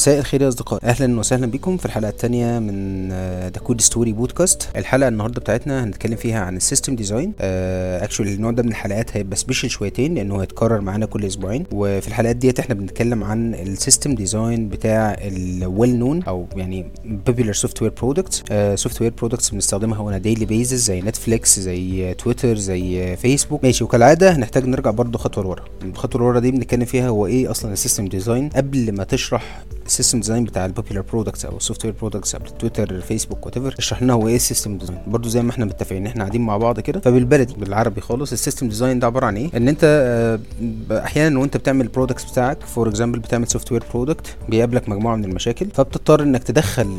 [0.00, 0.80] مساء الخير يا أصدقائي.
[0.90, 3.08] أهلا وسهلا بكم في الحلقة الثانية من
[3.48, 8.50] The Code Story podcast الحلقة النهارده بتاعتنا هنتكلم فيها عن ال system design actually النوع
[8.50, 11.64] ده من الحلقات هيبقى special شويتين لأنه هيتكرر معانا كل أسبوعين.
[11.72, 16.86] وفي الحلقات ديت إحنا بنتكلم عن ال system design بتاع ال well known أو يعني
[17.04, 18.42] popular software products
[18.74, 24.66] software products بنستخدمها on daily basis زي نتفليكس زي تويتر زي فيسبوك ماشي وكالعادة هنحتاج
[24.66, 25.64] نرجع برضه خطوة لورا.
[25.82, 29.94] الخطوة لورا دي بنتكلم فيها هو إيه أصلا ال system design قبل ما تشرح ال
[29.94, 34.02] system design بتاع ال popular products أو ال software products على تويتر فيسبوك whatever اشرح
[34.02, 36.80] لنا هو إيه ال system design برضو زي ما إحنا متفقين إحنا قاعدين مع بعض
[36.80, 37.00] كده.
[37.00, 41.56] فبالبلدي بالعربي خالص ال system design ده عبارة عن إيه؟ إن أنت آه، أحيانا وأنت
[41.56, 46.42] بتعمل ال products بتاعك for example بتعمل software product بيقابلك مجموعة من المشاكل فبتضطر إنك
[46.44, 46.96] تدخل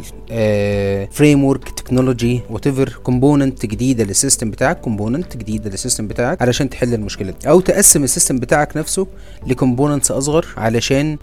[1.11, 6.93] framework technology whatever component جديده لل system بتاعك component جديدة لل system بتاعك علشان تحل
[6.93, 7.49] المشكلة دي.
[7.49, 9.07] أو تقسم ال system بتاعك نفسه
[9.47, 11.17] ل components أصغر علشان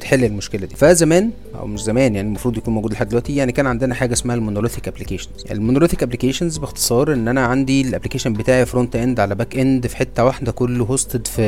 [0.00, 0.76] تحل المشكلة دي.
[0.76, 4.36] فزمان أو مش زمان يعني المفروض يكون موجود لحد دلوقتي يعني كان عندنا حاجة اسمها
[4.36, 9.20] ال monolithic applications ال monolithic applications باختصار إن أنا عندي ال application بتاعي front end
[9.20, 11.44] على back end في حتة واحدة كله hosted في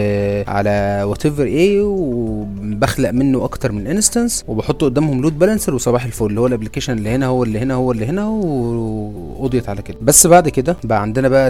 [0.50, 6.26] على whatever إيه وبخلق منه أكتر من instance وبحط قدامهم load balancer وصباح الفل.
[6.26, 9.96] اللي هو ال application اللي هنا هو اللي هنا هو اللي هنا وقضيت على كده.
[10.02, 11.46] بس بعد كده بقى عندنا بقى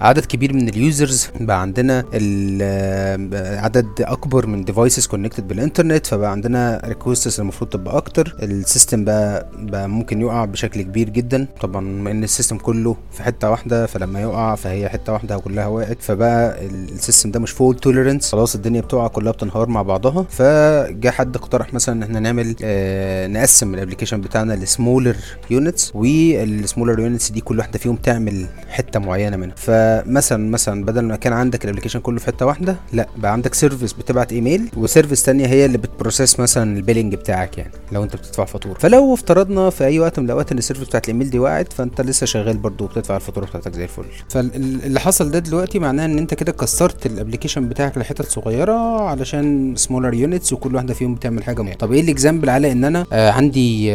[0.00, 6.30] عدد كبير من ال users بقى عندنا ال- عدد أكبر من devices connected بالإنترنت فبقى
[6.30, 6.51] عندنا
[6.84, 8.36] requests المفروض تبقى أكتر.
[8.42, 11.46] ال system بقى بقى ممكن يقع بشكل كبير جدا.
[11.60, 15.96] طبعا إن ال system كله في حتة واحدة فلما يقع فهي حتة واحدة كلها وقعت
[16.00, 20.26] فبقى ال- ال system ده مش fault tolerance خلاص الدنيا بتقع كلها بتنهار مع بعضها.
[20.30, 25.16] فجاء حد اقترح مثلا إن إحنا نعمل آه نقسم ال application بتاعنا لسمولر
[25.50, 29.54] units وال smaller units دي كل واحدة فيهم تعمل حتة معينة منها.
[29.56, 33.54] فمثلا مثلا بدل ما كان عندك ال application كله في حتة واحدة لا بقى عندك
[33.54, 37.72] service بتبعت email و service تانية هي اللي بت process مثلا ال billing بتاعك يعني
[37.92, 38.78] لو أنت بتدفع فاتورة.
[38.78, 42.00] فلو افترضنا في أي وقت من الأوقات إن ال service بتاعت الإيميل دي وقعت فأنت
[42.00, 44.04] لسه شغال برضه وبتدفع الفاتورة بتاعتك زي الفل.
[44.28, 48.72] فاللي حصل ده دلوقتي معناه إن أنت كده كسرت ال application بتاعك لحتت صغيرة
[49.02, 52.84] علشان smaller units وكل واحدة فيهم بتعمل حاجة معينه طب إيه ال example على إن
[52.84, 53.92] أنا آه عندي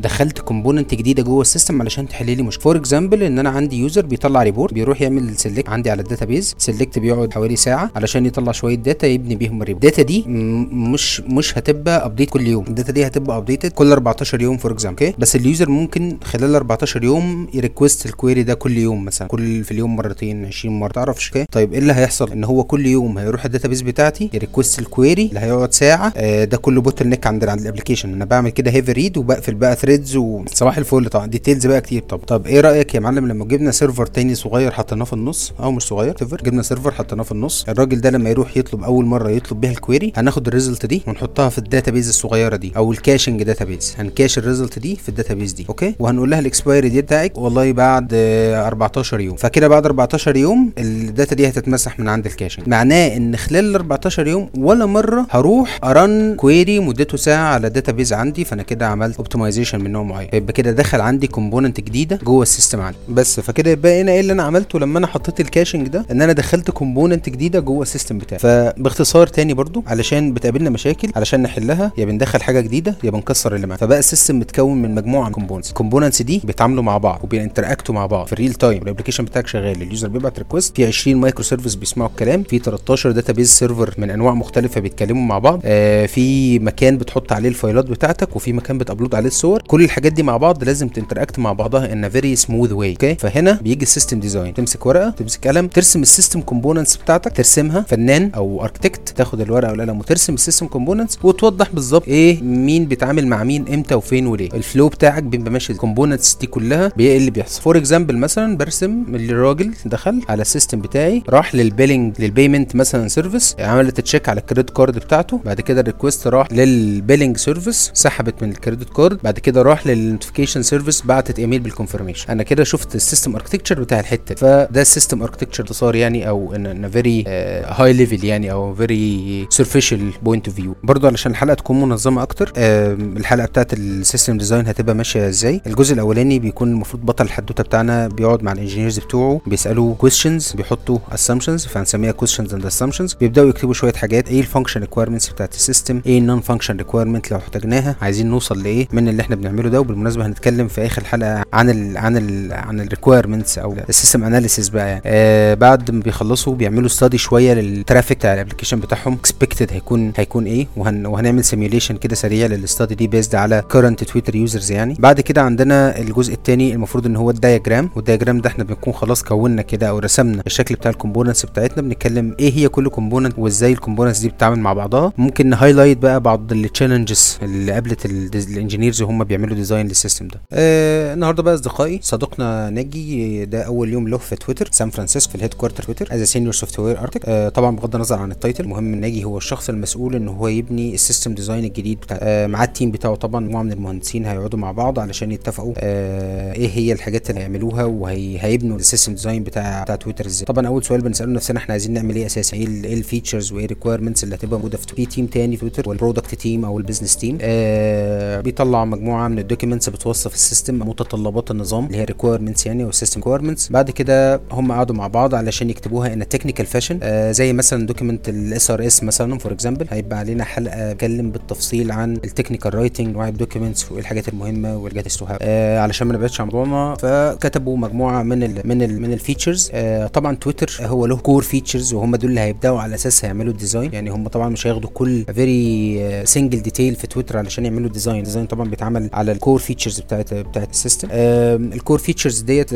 [0.00, 2.62] دخلت component جديدة جوه ال system علشان تحل لي مشكلة.
[2.62, 6.54] for example إن أنا عندي user بيطلع report بيروح يعمل select عندي على ال database
[6.58, 10.24] select بيقعد حوالي ساعة علشان يطلع شوية data يبني بيهم ال report ال data دي
[10.72, 12.64] مش مش هتبقى update كل يوم.
[12.68, 16.18] ال data دي هتبقى updated كل 14 يوم for example okay بس ال user ممكن
[16.24, 19.28] خلال 14 يوم ي request ال query ده كل يوم مثلا.
[19.28, 20.92] كل في اليوم مرتين 20 مرة.
[20.92, 24.40] تعرفش okay طيب إيه اللي هيحصل؟ إن هو كل يوم هيروح ال database بتاعتي ي
[24.40, 26.12] request ال query اللي هيقعد ساعة.
[26.16, 29.76] آه ده كله bottleneck عند عند ال application أنا بعمل كده heavy read وبقفل بقى
[29.76, 31.08] threads وصباح الفل.
[31.08, 32.02] طبعا details بقى كتير.
[32.02, 35.72] طب طب إيه رأيك يا معلم لما جبنا server تاني صغير حطيناه في النص؟ أو
[35.72, 37.64] مش صغير server جبنا server حطيناه في النص.
[37.68, 41.02] الراجل ده لما يروح يطلب أول مرة يطلب بيها ال query هناخد ال result دي
[41.06, 44.96] ونحطها في ال database الصغيرة دي أو ال caching database هن cache ال result دي
[44.96, 49.20] في ال database دي okay؟ وهنقول لها ال expiry دي بتاعك والله بعد آه، 14
[49.20, 49.36] يوم.
[49.36, 53.64] فكده بعد 14 يوم ال data دي هتتمسح من عند ال caching معناه إن خلال
[53.64, 58.44] ال 14 يوم ولا مرة هروح أ run query مدته ساعة على ال database عندي
[58.44, 60.28] فأنا كده عملت optimization من نوع معين.
[60.32, 62.98] يبقى كده دخل عندي component جديدة جوه ال system عندي.
[63.08, 66.22] بس فكده يبقى هنا إيه اللي أنا عملته لما أنا حطيت ال caching ده؟ إن
[66.22, 68.38] أنا دخلت component جديدة جوه ال system بتاعي.
[68.38, 73.66] فباختصار تاني برضو علشان بتقابلنا مشاكل علشان نحلها يا بندخل حاجة جديدة يا بنكسر اللي
[73.66, 73.80] معانا.
[73.80, 77.37] فبقى ال system متكون من مجموعة من components ال components دي بيتعاملوا مع بعض وب
[77.37, 78.26] interactوا مع بعض.
[78.26, 81.74] في ال real time ال application بتاعك شغال ال user بيبعت request في 20 microservice
[81.74, 85.60] بيسمعوا الكلام في 13 database server من أنواع مختلفة بيتكلموا مع بعض.
[85.64, 89.62] آه في مكان بتحط عليه ال fileات بتاعتك وفي مكان بت upload عليه الصور.
[89.66, 93.14] كل الحاجات دي مع بعض لازم ت interact مع بعضها in very smooth way okay
[93.14, 97.80] فهنا بيجي ال system design تمسك ورقة تمسك قلم ترسم ال system components بتاعتك ترسمها
[97.88, 102.08] فنان أو architect تاخد الورقة والقلم وترسم ال system components وتوضح بالظبط.
[102.08, 104.48] إيه مين بيتعامل مع مين إمتى وفين وليه.
[104.54, 107.62] ال flow بتاعك بيبقى ماشي ال components دي كلها إيه اللي بيحصل.
[107.62, 112.76] for example مثلا برسم الراجل دخل على ال system بتاعي راح لل billing لل payment
[112.76, 116.71] مثلا service عملت check على ال credit card بتاعته بعد كده ال request راح لل
[116.71, 121.60] billing service سحبت من ال credit card بعد كده راح لل notification service بعتت email
[121.60, 124.34] بال confirmation أنا كده شفت ال system architecture بتاع الحتة.
[124.34, 127.24] فده ال system architecture اختصار يعني أو in very
[127.66, 132.52] high level يعني أو very superficial point of view برضو علشان الحلقة تكون منظمة أكتر.
[132.56, 138.08] الحلقة بتاعت ال system design هتبقى ماشية إزاي؟ الجزء الأولاني بيكون المفروض بطل الحدوتة بتاعنا
[138.08, 143.74] بيقعد مع ال engineers بتوعه بيسالوا كويستشنز بيحطوا assumptions فهنسميها questions and assumptions بيبدأوا يكتبوا
[143.74, 147.38] شوية حاجات إيه ال function requirements بتاعت ال system؟ إيه ال non function requirement لو
[147.38, 151.70] احتاجناها؟ عايزين نوصل لإيه من اللي إحنا بنعمله ده؟ وبالمناسبة هنتكلم في آخر حلقة عن
[151.70, 155.02] ال عن ال عن ال requirements أو ال system analysis بقى يعني.
[155.06, 159.12] آه بعد ما بيخلصوا بيعملوا study شوية لل traffic بتاع ال application بتاعهم.
[159.12, 164.04] expected هيكون هيكون إيه؟ وهن هنعمل simulation كده سريع لل study دي based على current
[164.04, 164.96] Twitter users يعني.
[164.98, 168.92] بعد كده عندنا الجزء الثاني المفروض إن هو ال diagram وال diagram ده إحنا بنكون
[168.92, 171.82] خلاص كونا كده أو رسمنا الشكل بتاع ال components بتاعتنا.
[171.82, 175.12] بنتكلم إيه هي كل component وإزاي ال components دي بتتعامل مع بعضها.
[175.18, 179.98] ممكن ن highlight بقى بعض ال challenges اللي قابلت ال engineers وهم بيعملوا design لل
[179.98, 180.40] system ده.
[180.52, 185.36] آه النهارده بقى أصدقائي صديقنا ناجي ده أول يوم له في تويتر سان فرانسيسكو في
[185.38, 187.06] ال headquarter تويتر as senior software
[187.48, 190.97] طبعا بغض النظر عن ال title المهم ناجي هو الشخص المسؤول إن هو يبني ال
[190.97, 194.72] system design الجديد بتاع آه مع ال team بتاعه طبعا مجموعة من المهندسين هيقعدوا مع
[194.72, 199.96] بعض علشان يتفقوا آه إيه هي الحاجات اللي هيعملوها وهيبنوا ال system design بتاع بتاع
[199.96, 200.46] تويتر إزاي.
[200.46, 203.64] طبعا أول سؤال بنسأله نفسنا إحنا عايزين نعمل إيه أساسا؟ إيه ال- ال features وإيه
[203.64, 206.78] ال requirements اللي هتبقى موجودة في في team تاني في تويتر وال product team أو
[206.78, 211.98] ال business team آه بيطلع مجموعة من ال documents بتوصف ال system متطلبات النظام اللي
[211.98, 216.12] هي requirements يعني أو ال system requirements بعد كده هم قعدوا مع بعض علشان يكتبوها
[216.12, 220.92] in technical fashion آه زي مثلا document ال SRS مثلا for example هيبقى علينا حلقة
[221.04, 225.78] اتكلم بالتفصيل عن ال technical writing انواع ال documents وايه الحاجات المهمة والحاجات السهله آه
[225.78, 229.70] علشان ما نبعدش عن موضوعنا فكتبوا مجموعة من ال من ال من ال features.
[229.72, 233.57] آه طبعا تويتر هو له core features وهم دول اللي هيبدأوا على اساسها يعملوا ال
[233.57, 233.92] design.
[233.92, 238.22] يعني هم طبعا مش هياخدوا كل every single detail في تويتر علشان يعملوا design ال
[238.22, 241.08] design طبعا بيتعمل على ال core features بتاعت بتاعت ال system.
[241.10, 242.70] ال core features ديت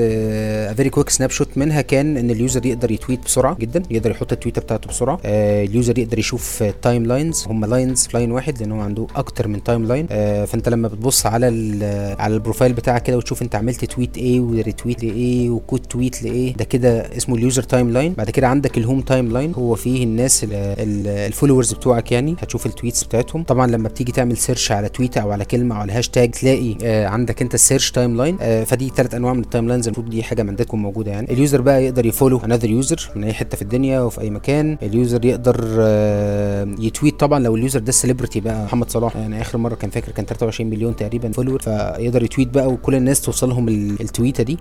[0.74, 4.32] very quick snapshot منها كان إن ال user يقدر ي tweet بسرعة جدا يقدر يحط
[4.32, 5.18] ال tweetة بتاعته بسرعة.
[5.24, 9.62] آه ال user يقدر يشوف timelines هم lines line واحد لأن هو عنده أكتر من
[9.64, 11.46] timeline آه فأنت لما بتبص على
[12.18, 15.80] على ال profile بتاعك كده وتشوف أنت عملت tweet إيه و retweet لإيه و quote
[15.80, 19.74] tweet لإيه ده كده اسمه ال user timeline بعد كده عندك ال home timeline هو
[19.74, 23.42] فيه الناس ال followers بتوعك يعني هتشوف ال tweets بتاعتهم.
[23.42, 27.06] طبعا لما بتيجي تعمل search على تويته أو على كلمة أو على هاشتاج تلاقي آه
[27.06, 30.80] عندك أنت ال search timeline فدي ثلاث أنواع من ال timelines المفروض دي حاجة تكون
[30.82, 31.32] موجودة يعني.
[31.32, 34.30] ال user بقى يقدر ي follow another user من أي حتة في الدنيا وفي أي
[34.30, 34.78] مكان.
[34.82, 38.64] ال user يقدر آه ي tweet طبعا لو ال user ده celebrity بقى.
[38.64, 39.16] محمد صلاح.
[39.16, 42.94] يعني آخر مرة كان فاكر كان 23 مليون تقريبا follower فيقدر ي tweet بقى وكل
[42.94, 44.58] الناس توصلهم ال- التويتة دي.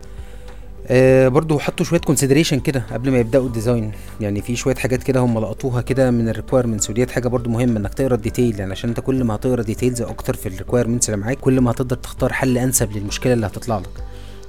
[0.87, 3.91] آه برضو حطوا شوية consideration كده قبل ما يبدأوا ال design
[4.21, 7.79] يعني في شوية حاجات كده هم لقطوها كده من ال requirements وديت حاجة برضو مهمة
[7.79, 11.09] إنك تقرأ ال detail يعني عشان أنت كل ما هتقرأ details أكتر في ال requirements
[11.09, 13.89] اللي معاك كل ما هتقدر تختار حل أنسب للمشكلة اللي هتطلع لك.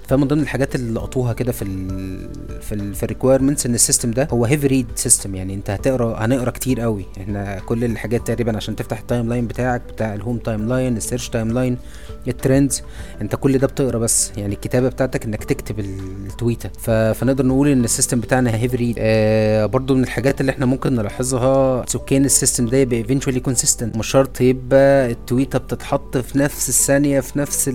[0.08, 2.28] فمن ضمن الحاجات اللي لقطوها كده في ال
[2.62, 6.24] في ال في requirements إن ال system ده هو heavy read system يعني أنت هتقرأ
[6.24, 10.68] هنقرأ كتير قوي إحنا كل الحاجات تقريبا عشان تفتح ال timeline بتاعك بتاع ال home
[10.68, 11.76] timeline ال search timeline
[12.28, 12.82] ال trends
[13.20, 16.68] أنت كل ده بتقرأ بس يعني الكتابة بتاعتك إنك تكتب التويته.
[17.12, 20.94] فنقدر نقول إن ال system بتاعنا heavy read آه برضو من الحاجات اللي إحنا ممكن
[20.94, 26.38] نلاحظها إن كان ال system ده يبقى eventually consistent مش شرط يبقى التويته بتتحط في
[26.38, 27.68] نفس الثانية في نفس.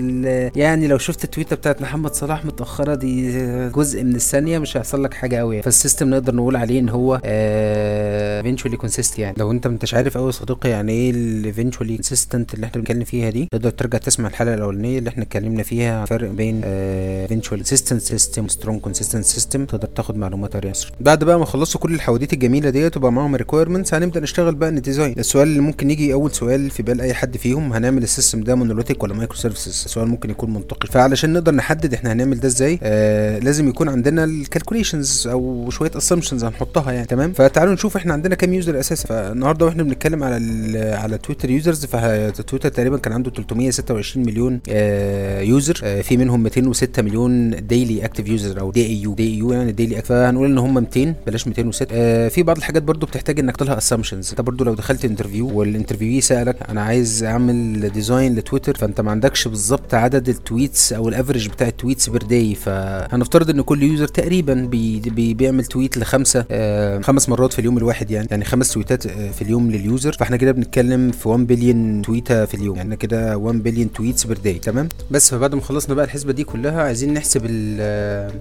[0.56, 3.32] يعني لو شفت التويته بتاعت محمد صلاح متأخرة دي
[3.70, 7.22] جزء من الثانية مش هيحصل لك حاجة قوي فال system نقدر نقول عليه إن هو
[7.26, 9.36] eventually consistent يعني.
[9.40, 13.04] لو أنت مش عارف قوي يا صديقي يعني إيه ال eventually consistent اللي إحنا بنتكلم
[13.04, 18.02] فيها دي تقدر ترجع تسمع الحلقة الأولانية اللي إحنا اتكلمنا فيها فرق بين eventually consistent
[18.02, 22.70] system strong consistent system تقدر تاخد معلومات اريسر بعد بقى ما خلصوا كل الحواديت الجميلة
[22.70, 26.70] ديت وبقى معاهم requirements هنبدأ نشتغل بقى ال design السؤال اللي ممكن يجي أول سؤال
[26.70, 30.54] في بال أي حد فيهم هنعمل ال system ده monolithic ولا microservices سؤال ممكن يكون
[30.54, 30.88] منطقي.
[30.92, 35.92] فعلشان نقدر نحدد إحنا هنعمل ده إزاي؟ آه لازم يكون عندنا ال calculations أو شوية
[35.98, 40.80] assumptions هنحطها يعني تمام؟ فتعالوا نشوف إحنا عندنا كام user أساسا فالنهاردة وإحنا بنتكلم على
[40.80, 47.02] على تويتر users فتويتر تقريبا كان عنده 326 مليون آه user آه في منهم 206
[47.02, 50.58] مليون daily active user أو دي اي يو دي اي يو يعني daily فهنقول إن
[50.58, 54.64] هم 200 بلاش 206 آه في بعض الحاجات برضو بتحتاج إنك تطلع assumptions أنت برضو
[54.64, 59.94] لو دخلت interview وال interview سألك أنا عايز أعمل design لتويتر فأنت ما عندكش بالظبط
[59.94, 64.08] عدد ال tweets أو ال average بتاع ال tweets per day فهنفترض إن كل user
[64.08, 68.28] تقريبا بي بي بيعمل tweet لخمسة آه خمس مرات في اليوم الواحد يعني.
[68.32, 72.46] يعني خمس تويتات آه في اليوم لل user فإحنا كده بنتكلم في 1 بليون تويته
[72.46, 72.76] في اليوم.
[72.78, 76.44] يعني كده 1 billion tweets per day تمام؟ بس فبعد ما خلصنا بقى الحسبة دي
[76.44, 78.32] كلها عايزين نحسب ال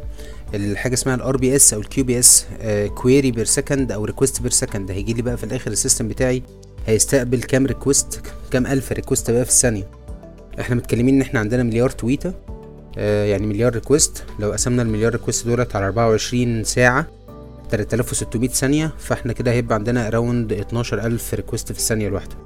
[0.55, 2.47] الحاجة اسمها ال RPS أو ال QPS
[2.95, 6.43] query per second أو request per second هيجي لي بقى في الآخر ال system بتاعي.
[6.87, 9.89] هيستقبل كام request كام ألف request بقى في الثانية.
[10.61, 12.62] إحنا متكلمين إن إحنا عندنا مليار تويته آه
[12.97, 17.07] يعني مليار request لو قسمنا المليار ريكوست دولت على 24 ساعة
[17.71, 22.37] 3600 ثانية فاحنا كده هيبقى عندنا around 12000 request في الثانية الواحدة.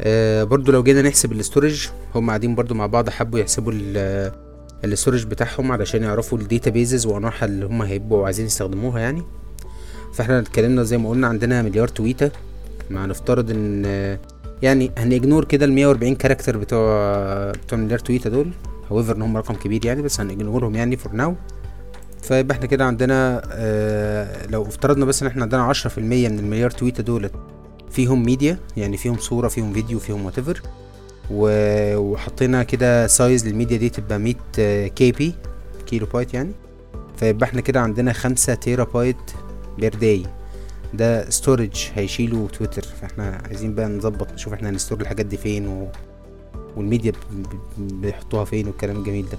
[0.00, 3.72] آه برضو لو جينا نحسب ال storage هم قاعدين برضو مع بعض حبوا يحسبوا
[4.84, 9.22] ال storage بتاعهم علشان يعرفوا ال databases وأنواعها اللي هم هيبقوا عايزين يستخدموها يعني.
[10.14, 12.30] فاحنا اتكلمنا زي ما قلنا عندنا مليار تويته
[12.90, 13.84] مع نفترض ان
[14.62, 18.50] يعني هن ignore كده ال 140 character بتوع بتوع مليار تويته دول.
[18.92, 21.34] however ان هم رقم كبير يعني بس هن ignore هم يعني for now
[22.22, 27.02] فيبقى إحنا كده عندنا آه لو افترضنا بس إن إحنا عندنا 10% من المليار تويتة
[27.02, 27.32] دولت
[27.90, 30.58] فيهم ميديا يعني فيهم صورة فيهم فيديو فيهم وات
[31.30, 34.34] وحطينا كده size لل media دي تبقى 100
[34.88, 35.34] KB
[35.86, 36.52] كيلو بايت يعني.
[37.16, 39.16] فيبقى إحنا كده عندنا خمسة تيرا بايت
[39.78, 40.22] per day
[40.94, 45.66] ده storage هيشيله تويتر فإحنا عايزين بقى نظبط نشوف إحنا هن store الحاجات دي فين
[45.68, 45.88] و...
[46.78, 47.12] والميديا
[47.78, 49.38] بيحطوها فين والكلام الجميل ده.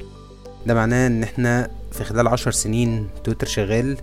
[0.67, 3.97] ده معناه إن إحنا في خلال عشر سنين تويتر شغال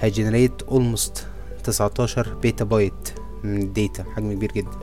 [0.00, 1.26] هي generate almost
[1.64, 3.08] تسعتاشر بيتا بايت
[3.44, 4.78] من ال data حجم كبير جدا.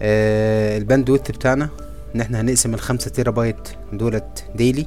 [0.00, 1.68] آه ال bandwidth بتاعنا
[2.14, 4.86] إن إحنا هنقسم الخمسة تيرا بايت دولت daily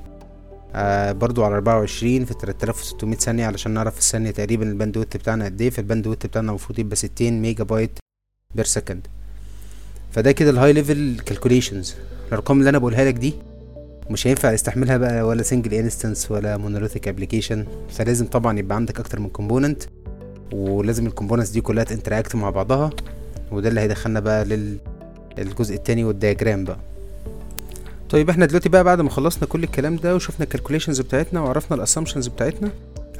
[0.75, 4.65] آه برضو على أربعة وعشرين في تلات آلاف وستمية ثانية علشان نعرف في الثانية تقريبا
[4.69, 5.69] ال bandwidth بتاعنا قد إيه.
[5.69, 7.99] فال bandwidth بتاعنا المفروض يبقى ستين ميجا بايت
[8.55, 9.07] per second
[10.15, 11.95] فده كده ال high level calculations
[12.27, 13.33] الأرقام اللي أنا بقولها لك دي
[14.09, 19.19] مش هينفع يستحملها بقى ولا single instance ولا monolithic application فلازم طبعا يبقى عندك أكتر
[19.19, 19.83] من component
[20.53, 22.89] ولازم ال components دي كلها ت interact مع بعضها
[23.51, 24.45] وده اللي هيدخلنا بقى
[25.37, 26.79] للجزء التاني وال diagram بقى.
[28.09, 31.77] طيب إحنا دلوقتي بقى بعد ما خلصنا كل الكلام ده وشفنا ال calculations بتاعتنا وعرفنا
[31.77, 32.69] ال assumptions بتاعتنا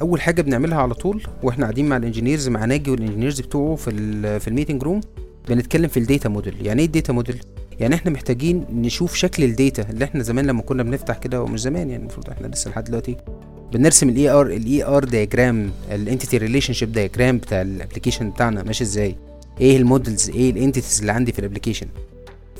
[0.00, 3.74] أول حاجة بنعملها على طول وإحنا قاعدين مع ال engineers مع ناجي وال engineers بتوعه
[3.76, 3.90] في
[4.40, 5.00] في ال meeting room
[5.48, 6.66] بنتكلم في ال data model.
[6.66, 7.40] يعني إيه ال data model؟
[7.80, 11.60] يعني إحنا محتاجين نشوف شكل ال data اللي إحنا زمان لما كنا بنفتح كده ومش
[11.60, 13.16] زمان يعني المفروض إحنا لسه لحد دلوقتي
[13.72, 18.84] بنرسم ال ER ال ER diagram ال entity relationship diagram بتاع ال application بتاعنا ماشي
[18.84, 19.16] إزاي؟
[19.60, 21.86] إيه ال models إيه ال entities اللي عندي في ال application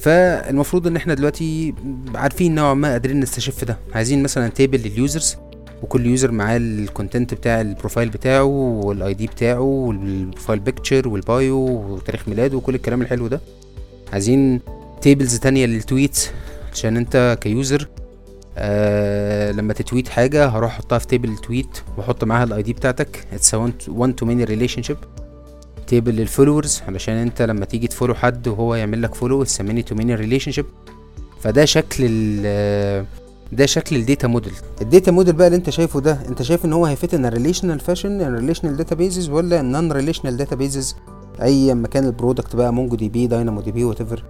[0.00, 1.74] فالمفروض إن إحنا دلوقتي
[2.14, 3.78] عارفين نوعا ما قادرين نستشف ده.
[3.94, 5.36] عايزين مثلا table لل users
[5.82, 11.08] وكل user معاه ال content بتاع ال profile بتاعه وال ID بتاعه وال profile picture
[11.08, 13.40] وال bio وتاريخ ميلاده وكل الكلام الحلو ده.
[14.12, 14.60] عايزين
[15.02, 16.30] tables تانية لل tweets
[16.72, 17.88] عشان انت ك user
[18.58, 22.72] آه لما ت tweet حاجة هروح احطها في table ال tweet واحط معاها ال ID
[22.72, 23.54] بتاعتك it's
[23.88, 24.96] one to many relationship
[25.86, 29.60] table لل followers علشان انت لما تيجي ت follow حد وهو يعمل لك follow it's
[29.60, 30.66] many to many relationship
[31.40, 33.06] فده شكل ال
[33.52, 36.64] ده شكل ال data model ال data model بقى اللي انت شايفه ده انت شايف
[36.64, 40.96] ان هو هي fit in relational fashion relational databases ولا non relational databases
[41.42, 44.24] أي مكان ال product بقى مونجو دي بي داينامو دي بي وات ايفر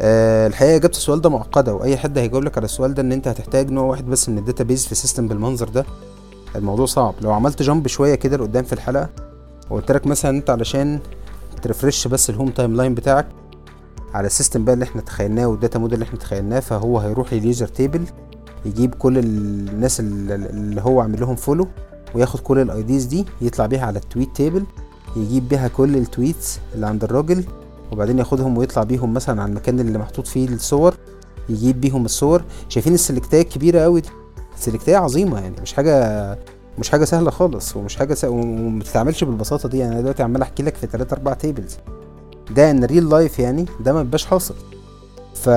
[0.00, 3.28] أه الحقيقة إجابة السؤال ده معقدة وأي حد هيجاوب لك على السؤال ده إن أنت
[3.28, 5.84] هتحتاج نوع واحد بس من ال database في system بالمنظر ده.
[6.56, 7.14] الموضوع صعب.
[7.22, 9.08] لو عملت jump شوية كده لقدام في الحلقة
[9.70, 10.98] وقلت لك مثلا أنت علشان
[11.62, 13.26] ت refresh بس ال home timeline بتاعك
[14.14, 17.32] على ال system بقى اللي إحنا تخيلناه وال data model اللي إحنا تخيلناه فهو هيروح
[17.32, 18.04] لل user table
[18.66, 21.68] يجيب كل الناس اللي هو عامل لهم follow
[22.14, 24.64] وياخد كل ال IDs دي يطلع بيها على ال tweet table
[25.16, 27.44] يجيب بيها كل ال tweets اللي عند الراجل
[27.92, 30.94] وبعدين ياخدهم ويطلع بيهم مثلا على المكان اللي محطوط فيه الصور
[31.48, 32.42] يجيب بيهم الصور.
[32.68, 34.08] شايفين ال select اية الكبيرة قوي دي.
[34.56, 36.38] ال select اية عظيمة يعني مش حاجة
[36.78, 39.78] مش حاجة سهلة خالص ومش حاجة وما بتتعملش بالبساطة دي.
[39.78, 41.76] يعني أنا دلوقتي عمال أحكي لك في 3 4 tables
[42.50, 44.54] ده in real life يعني ده ما بيبقاش حاصل.
[45.34, 45.48] ف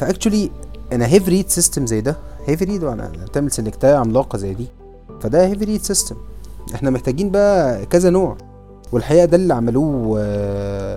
[0.00, 0.50] ف actually
[0.92, 2.16] أنا heavy read system زي ده.
[2.46, 4.66] heavy read وأنا بتعمل select ايه عملاقة زي دي.
[5.20, 6.16] فده heavy read system
[6.74, 8.36] إحنا محتاجين بقى كذا نوع.
[8.92, 10.18] والحقيقة ده اللي عملوه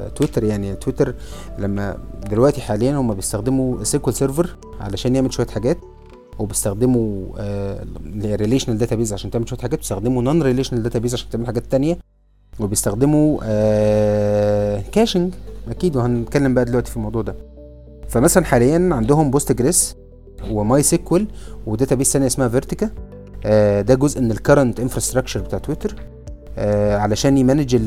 [0.07, 0.75] تويتر يعني.
[0.75, 1.15] تويتر
[1.59, 1.97] لما
[2.29, 5.77] دلوقتي حاليا هم بيستخدموا SQL Server علشان يعمل شوية حاجات
[6.39, 7.25] وبيستخدموا
[8.35, 11.97] relational database عشان تعمل شوية حاجات بيستخدموا non relational database عشان تعمل حاجات تانية
[12.59, 15.33] وبيستخدموا آه caching
[15.69, 17.35] أكيد وهنتكلم بقى دلوقتي في الموضوع ده.
[18.11, 19.95] فمثلا حاليا عندهم Postgres و
[20.49, 21.27] MySQL و
[21.65, 22.89] database ثانية اسمها Vertica.
[23.45, 25.95] آه ده جزء من ال current infrastructure بتاع تويتر.
[26.57, 27.77] آه علشان ي manage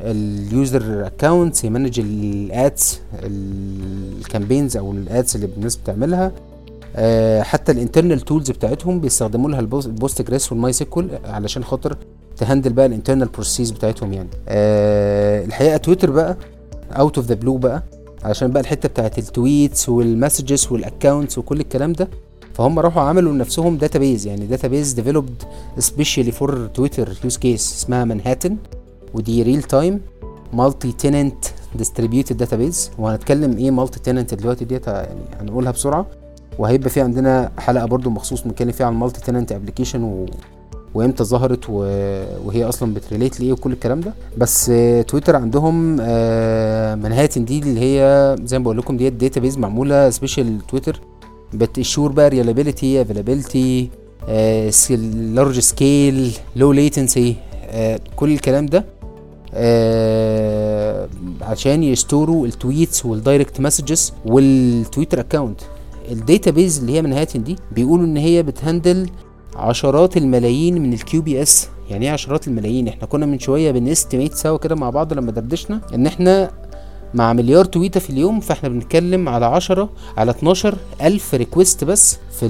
[0.00, 6.32] اليوزر اكونتس يمانج ال ads الكامبينز أو الادز اللي الناس بتعملها.
[6.96, 11.96] آه حتى ال internal tools بتاعتهم بيستخدموا لها ال Postgres وال MySQL علشان خاطر
[12.36, 14.28] ت handle بقى ال internal process بتاعتهم يعني.
[15.46, 16.36] الحقيقة تويتر بقى
[16.92, 17.82] out of the blue بقى.
[18.26, 22.08] علشان بقى الحتة بتاعت ال tweets وال messages وال accounts وكل الكلام ده
[22.54, 25.42] فهم راحوا عملوا لنفسهم database يعني database developed
[25.78, 28.56] specially for Twitter use case اسمها مانهاتن
[29.14, 30.00] ودي real time
[30.52, 31.44] multi tenant
[31.74, 36.06] distributed database وهنتكلم إيه multi tenant دلوقتي ديت يعني هنقولها بسرعة
[36.58, 40.26] وهيبقى في عندنا حلقة برضو مخصوص بنتكلم فيها عن ال multi tenant application.
[40.96, 41.68] وامتى ظهرت.
[42.44, 44.66] وهي أصلا بت relate لإيه وكل الكلام ده بس
[45.08, 45.74] تويتر عندهم
[47.02, 51.00] منهاتن دي اللي هي زي ما بقول لكم ديت database معمولة special تويتر
[51.54, 53.88] بت ensure بقى reliability availability
[55.34, 57.36] large scale low latency
[58.16, 58.84] كل الكلام ده
[59.54, 61.08] آه
[61.42, 65.60] عشان يستوروا التويتس والدايركت مسجز والتويتر اكونت
[66.10, 69.08] الداتابيز اللي هي منهاتن دي بيقولوا إن هي بت handle
[69.56, 74.34] عشرات الملايين من ال QPS يعني إيه عشرات الملايين؟ إحنا كنا من شوية بن estimate
[74.34, 76.50] سوا كده مع بعض لما دردشنا إن إحنا
[77.14, 82.18] مع مليار tweet ة في اليوم فإحنا بنتكلم على عشرة على 12 ألف request بس
[82.40, 82.48] في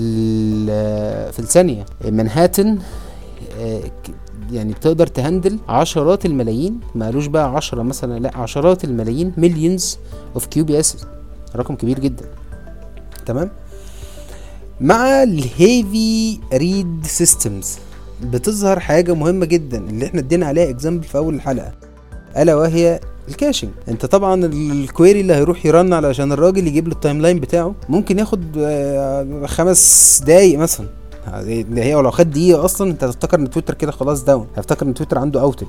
[1.32, 1.84] في الثانية.
[2.04, 2.78] منهاتن
[3.60, 3.80] آه،
[4.52, 6.80] يعني بتقدر ت handle عشرات الملايين.
[6.94, 9.98] ما قالوش بقى عشرة مثلا لا عشرات الملايين millions
[10.34, 11.06] of QPS
[11.56, 12.24] رقم كبير جدا.
[13.26, 13.50] تمام؟
[14.80, 17.78] مع ال heavy read systems
[18.22, 21.72] بتظهر حاجة مهمة جدا اللي إحنا ادينا عليها example في أول الحلقة.
[22.36, 26.88] ألا وهي ال caching أنت طبعا ال query اللي هيروح ي run علشان الراجل يجيب
[26.88, 30.86] له ال timeline بتاعه ممكن ياخد آه، خمس دقايق مثلا.
[31.74, 35.18] هي لو خد دقيقة أصلا أنت هتفتكر إن تويتر كده خلاص down هتفتكر إن تويتر
[35.18, 35.66] عنده outage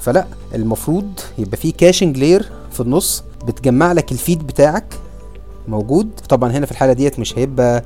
[0.00, 4.94] فلا المفروض يبقى في caching layer في النص بتجمع لك ال feed بتاعك
[5.68, 6.10] موجود.
[6.28, 7.84] طبعا هنا في الحاله ديت مش هيبقى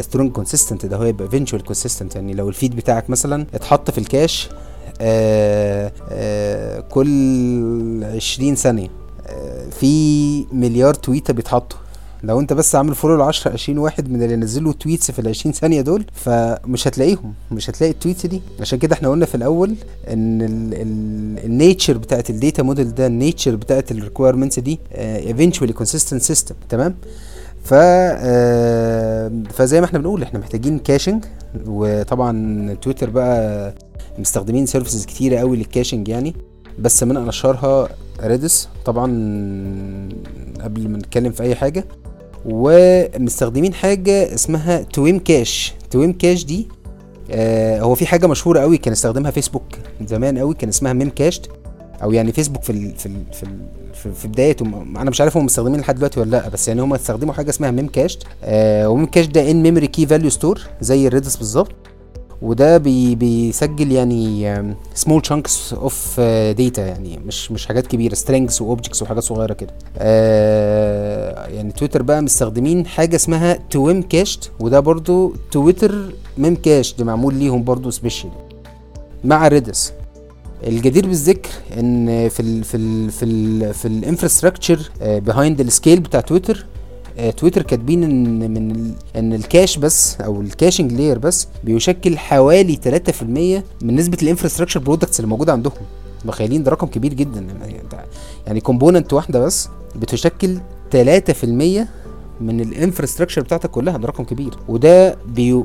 [0.00, 3.90] strong uh, consistent ده هو يبقى eventual consistent يعني لو ال feed بتاعك مثلا اتحط
[3.90, 4.48] في ال cache
[5.00, 8.88] آه آه كل 20 ثانية
[9.26, 11.78] آه في مليار tweet ة بيتحطوا.
[12.22, 15.28] لو انت بس عامل follow ل 10 20 واحد من اللي نزلوا tweets في ال
[15.28, 18.42] 20 ثانية دول فمش هتلاقيهم مش هتلاقي ال tweets دي.
[18.60, 19.74] عشان كده إحنا قلنا في الأول
[20.08, 20.40] إن
[21.44, 26.22] ال nature بتاعت ال data model ده ال nature بتاعت ال requirements دي eventually consistent
[26.22, 26.94] system تمام؟
[27.64, 31.24] ف آه فزي ما إحنا بنقول إحنا محتاجين caching
[31.66, 33.74] وطبعا تويتر بقى
[34.18, 36.34] مستخدمين services كتيرة قوي لل caching يعني.
[36.78, 37.88] بس من اشهرها
[38.22, 39.06] Redis طبعا
[40.60, 41.84] قبل ما نتكلم في أي حاجة.
[42.46, 46.68] ومستخدمين حاجة اسمها Twemcache Twemcache دي
[47.30, 49.62] آه هو في حاجة مشهورة قوي كان استخدمها فيسبوك
[50.06, 51.50] زمان قوي كان اسمها Memcached
[52.02, 53.58] أو يعني فيسبوك في ال في ال في ال
[54.12, 57.34] في, بدايته أنا مش عارف هم مستخدمين لحد دلوقتي ولا لأ بس يعني هم استخدموا
[57.34, 61.36] حاجة اسمها Memcached آه و Memcache ده in memory key value store زي ال Redis
[61.36, 61.72] بالظبط.
[62.42, 66.20] وده بي بيسجل يعني small chunks of
[66.58, 69.70] data يعني مش مش حاجات كبيرة strings و objects وحاجات صغيرة كده.
[69.98, 77.64] آه يعني تويتر بقى مستخدمين حاجة اسمها Twemcache وده برضو Twitter Memcache ده معمول ليهم
[77.64, 78.30] برضو special
[79.24, 79.92] مع Redis
[80.66, 86.00] الجدير بالذكر إن في ال في ال في ال في ال infrastructure behind ال scale
[86.00, 86.66] بتاع تويتر
[87.18, 92.18] آه، تويتر كاتبين إن من إن ال cache بس أو ال caching layer بس بيشكل
[92.18, 93.22] حوالي 3%
[93.84, 95.72] من نسبة ال infrastructure products اللي موجودة عندهم.
[96.24, 97.46] متخيلين؟ ده رقم كبير جدا.
[98.46, 100.58] يعني component واحدة بس بتشكل
[100.92, 101.44] 3%
[102.40, 103.96] من ال infrastructure بتاعتك كلها.
[103.96, 104.54] ده رقم كبير.
[104.68, 105.16] وده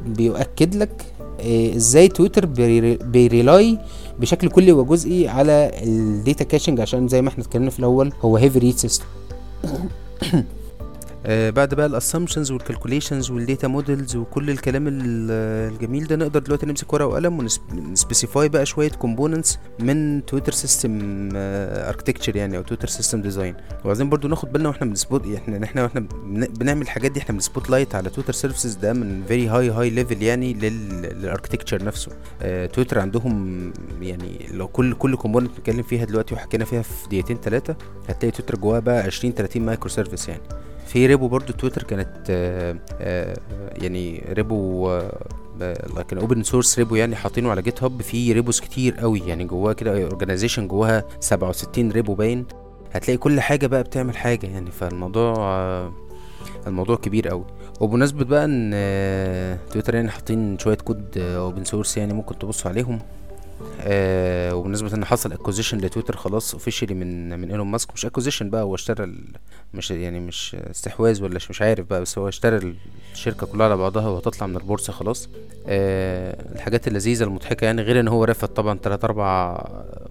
[0.05, 1.05] بيؤكد لك
[1.41, 2.45] آه، إزاي تويتر
[2.95, 3.77] بي rely
[4.19, 8.37] بشكل كلي وجزئي على ال data caching عشان زي ما إحنا اتكلمنا في الأول هو
[8.37, 9.05] heavy read system
[11.25, 16.39] آه بعد بقى ال assumptions وال calculations وال data models وكل الكلام الجميل ده نقدر
[16.39, 22.61] دلوقتي نمسك ورقة وقلم ون specify بقى شوية components من تويتر system architecture يعني أو
[22.61, 23.55] تويتر system design
[23.85, 26.07] وعايزين برضو ناخد بالنا وإحنا بن spot إحنا إحنا وإحنا
[26.59, 29.89] بنعمل الحاجات دي إحنا بن spot light على تويتر services ده من very high high
[29.89, 32.11] level يعني لل architecture نفسه.
[32.41, 33.59] آه تويتر عندهم
[34.01, 37.75] يعني لو كل كل component بنتكلم فيها دلوقتي وحكينا فيها في دقيقتين ثلاثة
[38.09, 40.41] هتلاقي تويتر جواها بقى 20 30 microservice يعني.
[40.87, 43.33] في repo برضو تويتر كانت آآ آآ
[43.81, 44.89] يعني repo
[45.97, 50.03] لكن open source repo يعني حاطينه على GitHub في repos كتير قوي يعني جواها كده
[50.03, 52.45] organization جواها 67 repo باين.
[52.93, 55.35] هتلاقي كل حاجة بقى بتعمل حاجة يعني فالموضوع
[56.67, 57.45] الموضوع كبير قوي.
[57.79, 62.99] وبمناسبة بقى إن تويتر يعني حاطين شوية code open source يعني ممكن تبصوا عليهم.
[63.81, 67.93] آه وبالنسبة إن حصل acquisition لتويتر خلاص officially من من إيلون ماسك.
[67.93, 69.13] مش acquisition بقى هو اشترى.
[69.73, 72.75] مش يعني مش استحواذ ولا مش عارف بقى بس هو اشترى
[73.13, 75.29] الشركة كلها على بعضها وهتطلع من البورصة خلاص.
[75.67, 79.63] آه الحاجات اللذيذة المضحكة يعني غير إن هو رفض طبعا تلات أربع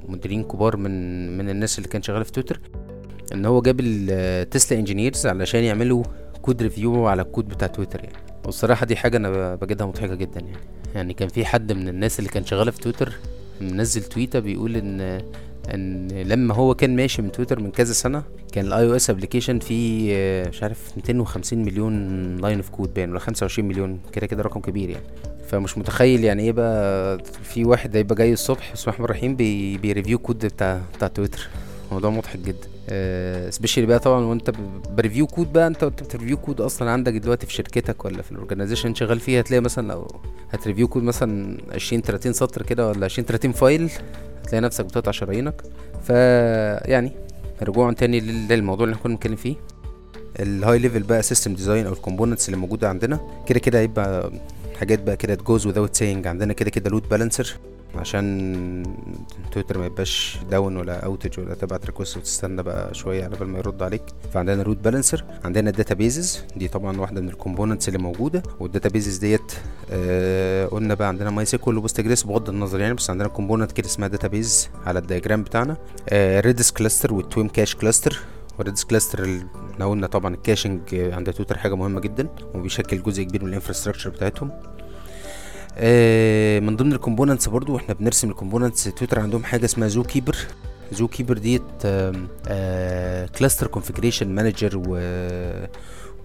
[0.08, 2.61] مديرين كبار من من الناس اللي كان شغاله في تويتر
[3.32, 6.02] إن هو جاب ال Tesla engineers علشان يعملوا
[6.42, 8.16] code review على الكود بتاع تويتر يعني.
[8.44, 10.56] والصراحة دي حاجة أنا بجدها مضحكة جدا يعني.
[10.94, 13.12] يعني كان في حد من الناس اللي كان شغاله في تويتر
[13.61, 15.21] منزل تويته بيقول ان
[15.75, 20.14] إن لما هو كان ماشي من تويتر من كذا سنة كان ال iOS application فيه
[20.49, 24.90] مش عارف 250 مليون line of code باين ولا 25 مليون كده كده رقم كبير
[24.90, 25.05] يعني.
[25.49, 29.79] فمش متخيل يعني إيه بقى في واحد هيبقى جاي الصبح بسم الله الرحمن الرحيم بي
[29.79, 31.49] بي review code بتاع بتاع تويتر.
[31.92, 32.68] موضوع مضحك جدا.
[33.51, 34.51] specially بقى طبعا وانت
[34.90, 38.22] ب review code بقى انت وانت بت review code أصلا عندك دلوقتي في شركتك ولا
[38.22, 40.09] في ال organization شغال فيها هتلاقي مثلا لو
[40.51, 43.90] هت review code مثلا 20 30 سطر كده ولا 20 30 file
[44.44, 45.62] هتلاقي نفسك بتقطع شرايينك.
[46.03, 46.11] ف
[46.88, 47.12] يعني
[47.62, 49.57] رجوعا تاني للموضوع اللي إحنا كنا بنتكلم فيه.
[50.40, 54.33] ال high level بقى system design أو ال components اللي موجودة عندنا كده كده هيبقى
[54.81, 57.57] حاجات بقى كده it goes without saying عندنا كده كده load balancer
[57.94, 58.83] عشان
[59.53, 63.59] تويتر ما يبقاش down ولا outage ولا تبعت request وتستنى بقى شوية على بال ما
[63.59, 64.03] يرد عليك.
[64.33, 68.42] فعندنا load balancer عندنا databases دي طبعا واحدة من ال components اللي موجودة.
[68.88, 69.53] databases ديت
[69.90, 74.09] آه قلنا بقى عندنا MySQL و Postgres بغض النظر يعني بس عندنا component كده اسمها
[74.29, 75.77] database على ال diagram بتاعنا.
[76.09, 78.18] آه Redis cluster وال Twemcache cluster
[78.59, 79.40] و Redis cluster
[79.72, 83.53] إحنا قلنا طبعا ال caching عند تويتر حاجة مهمة جدا وبيشكل جزء كبير من ال
[83.53, 84.51] infrastructure بتاعتهم.
[86.61, 90.37] من ضمن ال components برضو إحنا بنرسم ال components تويتر عندهم حاجة اسمها ZooKeeper.
[90.92, 91.62] ZooKeeper ديت
[93.38, 94.98] cluster configuration manager و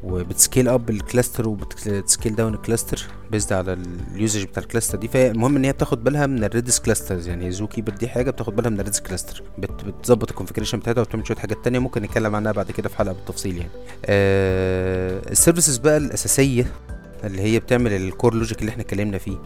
[0.03, 3.77] وبتسكيل اب الكلاستر وبتسكيل داون الكلاستر بيزد على
[4.15, 5.08] ال usage بتاع ال cluster دي.
[5.08, 8.69] فالمهم إن هي بتاخد بالها من ال Redis clusters يعني ZooKeeper دي حاجة بتاخد بالها
[8.69, 12.51] من ال Redis cluster بتظبط ال configuration بتاعتها وبتعمل شوية حاجات تانية ممكن نتكلم عنها
[12.51, 13.69] بعد كده في حلقة بالتفصيل يعني.
[14.06, 16.65] آه ال services بقى الأساسية
[17.23, 19.38] اللي هي بتعمل ال core logic اللي إحنا اتكلمنا فيه.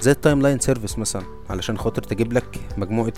[0.00, 2.44] زي ال timeline service مثلا علشان خاطر تجيب لك
[2.76, 3.12] مجموعة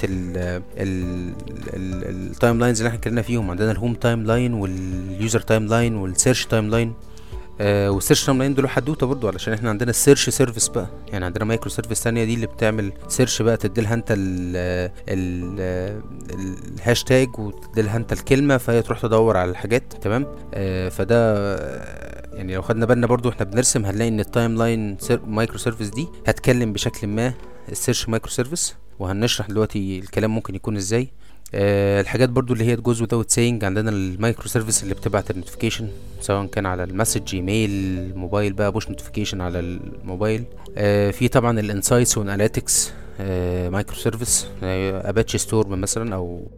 [1.66, 3.50] ال timelines اللي إحنا اتكلمنا فيهم.
[3.50, 6.92] عندنا ال home timeline وال user timeline وال search timeline
[7.60, 10.86] وال search timeline دول حدوتة برضو علشان إحنا عندنا ال search service بقى.
[11.12, 14.14] يعني عندنا microservice ثانية دي اللي بتعمل search بقى تديلها انت
[16.78, 21.46] الهاشتاج وتديلها انت الكلمة فهي تروح تدور على الحاجات تمام؟ آه فده
[22.36, 27.06] يعني لو خدنا بالنا برضو إحنا بنرسم هنلاقي إن ال timeline microservice دي هتكلم بشكل
[27.06, 27.34] ما
[27.72, 31.08] ال search microservice وهنشرح دلوقتي الكلام ممكن يكون إزاي.
[31.54, 35.35] أه الحاجات برضو اللي هي it goes without saying عندنا ال microservice اللي بتبعت ال
[35.35, 35.88] notification
[36.20, 40.44] سواء كان على ال message Gmail موبايل بقى push notification على الموبايل.
[40.76, 46.48] أه في طبعا ال insights وال analytics أه microservice Apache Storm مثلا أو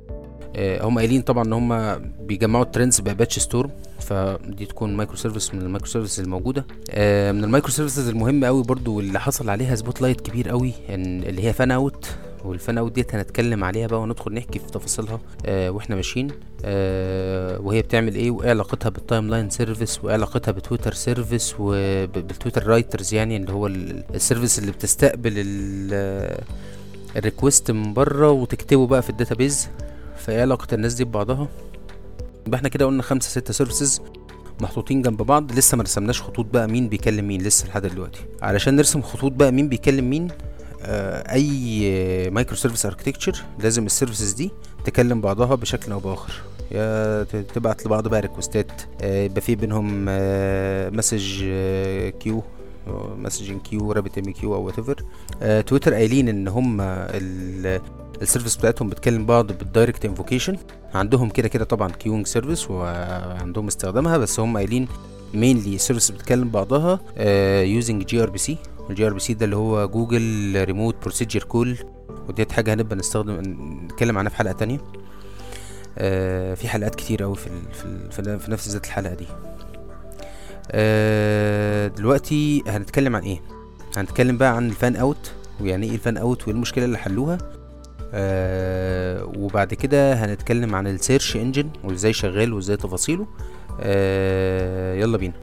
[0.59, 5.63] هم قايلين طبعا إن هم بيجمعوا ال trends ب Apache Storm فدي تكون microservice من
[5.63, 6.67] ال microservice الموجودة.
[6.91, 11.23] آه من ال microservices المهمه قوي برضو واللي حصل عليها spot light كبير قوي إن
[11.23, 12.07] اللي هي fan-out وال
[12.45, 16.29] fan-out ديت هنتكلم عليها بقى وندخل نحكي في تفاصيلها آه وإحنا ماشيين.
[16.65, 22.67] آه وهي بتعمل إيه؟ وإيه علاقتها بال timeline service وإيه علاقتها بتويتر service وبال Twitter
[22.67, 25.33] writers يعني اللي هو ال service اللي بتستقبل
[27.17, 29.69] ال request من بره وتكتبه بقى في ال database
[30.29, 31.49] فايه علاقة الناس دي ببعضها.
[32.47, 34.01] يبقى إحنا كده قلنا خمسة ستة services
[34.61, 35.53] محطوطين جنب بعض.
[35.53, 38.21] لسه ما رسمناش خطوط بقى مين بيكلم مين لسه لحد دلوقتي.
[38.43, 40.29] علشان نرسم خطوط بقى مين بيكلم مين
[40.83, 44.51] آه أي microservice architecture لازم ال services دي
[44.85, 46.33] تكلم بعضها بشكل أو بآخر.
[46.71, 52.43] يا تبعت لبعض بقى ريكوستات آه يبقى في بينهم آه message آه queue
[53.19, 55.03] messaging queue RabbitMQ أو whatever
[55.61, 56.81] تويتر قايلين إن هم
[58.23, 60.57] ال service بتاعتهم بتكلم بعض بال direct invocation
[60.95, 64.89] عندهم كده كده طبعا queuing service وعندهم استخدامها بس هم قايلين
[65.35, 67.01] mainly ال service بتكلم بعضها
[67.63, 68.57] يوزنج جي ار بي سي
[68.91, 71.79] الجي ار بي سي ده اللي هو جوجل remote procedure call
[72.29, 73.41] وديت حاجة هنبقى نستخدم
[73.85, 74.81] نتكلم عنها في حلقة تانية.
[75.99, 79.27] آه في حلقات كتير قوي في في, في, في نفس ذات الحلقة دي.
[80.71, 83.43] آه دلوقتي هنتكلم عن إيه؟
[83.97, 85.33] هنتكلم بقى عن ال fan out.
[85.61, 87.39] ويعني إيه ال fan out وايه المشكلة اللي حلوها؟
[88.15, 93.27] آه وبعد كده هنتكلم عن ال search engine وإزاي شغال وإزاي تفاصيله.
[93.81, 95.35] آه يلا بينا.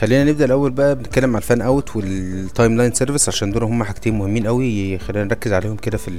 [0.00, 3.84] خلينا نبدأ الأول بقى بنتكلم عن ال fan out وال timeline service عشان دول هما
[3.84, 4.98] حاجتين مهمين قوي.
[4.98, 6.10] خلينا نركز عليهم كده في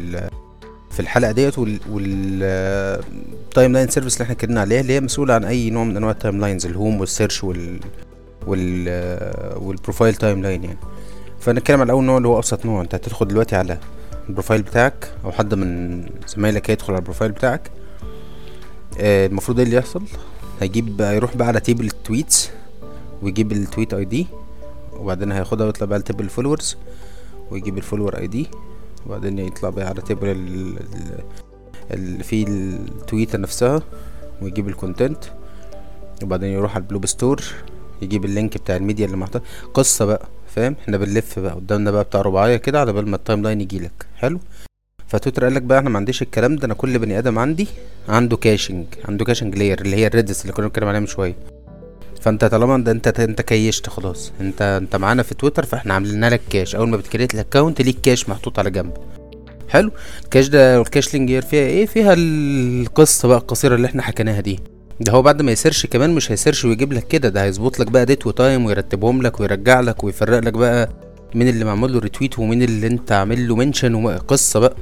[0.91, 5.69] في الحلقة ديت وال timeline service اللي إحنا اتكلمنا عليها اللي هي مسؤولة عن أي
[5.69, 7.79] نوع من أنواع ال timelines ال home وال search وال
[8.47, 8.89] وال
[9.61, 10.77] وال profile timeline يعني.
[11.39, 12.81] فنتكلم على أول نوع اللي هو أبسط نوع.
[12.81, 13.77] أنت هتدخل دلوقتي على
[14.29, 17.71] ال profile بتاعك أو حد من زمايلك هيدخل على ال profile بتاعك.
[18.99, 20.03] آه المفروض إيه اللي يحصل؟
[20.61, 22.49] هيجيب هيروح بقى على table ال tweets
[23.21, 24.27] ويجيب ال tweet ID
[24.93, 26.77] وبعدين هياخدها ويطلع بقى على table ال followers
[27.51, 28.47] ويجيب ال follower ID
[29.05, 30.27] وبعدين يطلع بقى على table
[31.91, 33.81] اللي فيه التويته نفسها
[34.41, 35.23] ويجيب ال content
[36.23, 37.43] وبعدين يروح على ال blob store
[38.01, 39.41] يجيب ال link بتاع الميديا اللي محطوط
[39.73, 40.27] قصة بقى.
[40.55, 44.05] فاهم؟ إحنا بنلف بقى قدامنا بقى بتاع ربعاية كده على بال ما ال timeline يجيلك
[44.17, 44.39] حلو؟
[45.07, 47.67] فتويتر قال لك بقى أنا ما عنديش الكلام ده أنا كل بني آدم عندي
[48.09, 51.35] عنده caching عنده caching layer اللي هي ال Redis اللي كنا بنتكلم عليها من شوية.
[52.21, 56.41] فانت طالما انت انت انت cached خلاص انت انت معانا في تويتر فاحنا عاملين لك
[56.49, 58.93] cache اول ما بت create ال account ليك cache محطوط على جنب.
[59.69, 59.91] حلو؟
[60.23, 64.41] ال cache ده وال caching layer فيها إيه؟ فيها القصة بقى القصيرة اللي إحنا حكيناها
[64.41, 64.59] دي.
[65.01, 67.79] ده هو بعد ما ي search كمان مش هي search ويجيب لك كده ده هيظبط
[67.79, 70.89] لك بقى date و time ويرتبهم لك ويرجع لك ويفرق لك بقى
[71.35, 74.75] مين اللي معمول له retweet ومين اللي انت عامل له mention وقصه بقى.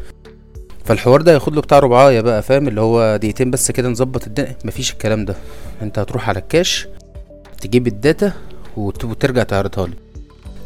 [0.85, 4.55] فالحوار ده هياخد له بتاع ربعاية بقى فاهم؟ اللي هو دقيقتين بس كده نظبط الدنيا.
[4.65, 5.35] مفيش الكلام ده.
[5.81, 6.87] انت هتروح على ال cache
[7.61, 8.33] تجيب ال data
[8.77, 9.93] وترجع تعرضها لي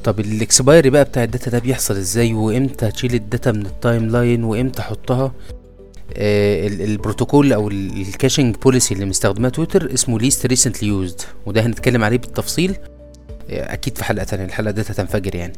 [0.03, 3.65] طب ال expiry بقى بتاع ال data ده بيحصل إزاي؟ وامتى تشيل ال data من
[3.65, 5.31] ال timeline وامتى احطها؟
[6.17, 12.17] البروتوكول أو ال caching policy اللي مستخدمها تويتر اسمه least recently used وده هنتكلم عليه
[12.17, 12.75] بالتفصيل.
[13.49, 14.45] آه أكيد في حلقة تانية.
[14.45, 15.53] الحلقة دي هتنفجر يعني.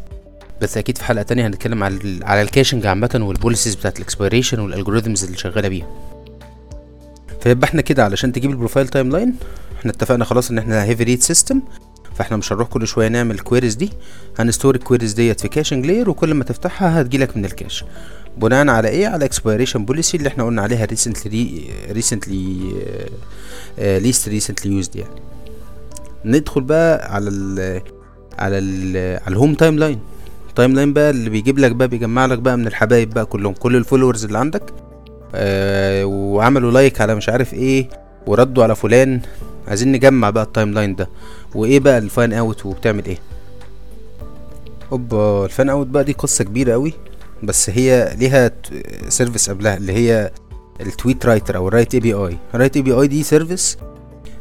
[0.62, 4.03] بس أكيد في حلقة تانية هنتكلم على على ال caching عامة وال policies بتاعت ال
[4.03, 5.88] expiration وال algorithms اللي شغالة بيها.
[7.42, 9.36] فيبقى إحنا كده علشان تجيب ال profile timeline
[9.80, 11.62] إحنا اتفقنا خلاص إن إحنا heavy read system
[12.16, 13.90] فاحنا مش هنروح كل شوية نعمل ال queries دي.
[14.40, 17.86] هن store ال queries ديت في caching layer وكل ما تفتحها هتجيلك من ال cache
[18.38, 22.74] بناء على إيه؟ على expiration policy اللي إحنا قلنا عليها recently recently
[23.78, 25.22] least recently used يعني.
[26.26, 27.82] ندخل بقى على ال
[28.40, 30.00] على ال على ال home timeline
[30.50, 33.76] ال timeline بقى اللي بيجيب لك بقى بيجمع لك بقى من الحبايب بقى كلهم كل
[33.76, 34.64] ال followers اللي عندك.
[35.36, 37.90] آه وعملوا like على مش عارف إيه
[38.28, 39.22] وردوا على فلان.
[39.68, 41.10] عايزين نجمع بقى ال timeline ده.
[41.56, 43.18] وإيه بقى ال fan out وبتعمل إيه؟
[44.92, 46.94] اوبا ال fan out بقى دي قصة كبيرة قوي
[47.44, 48.52] بس هي ليها
[49.10, 50.32] service قبلها اللي هي
[50.82, 53.78] ال tweet writer أو ال write API ال write API دي service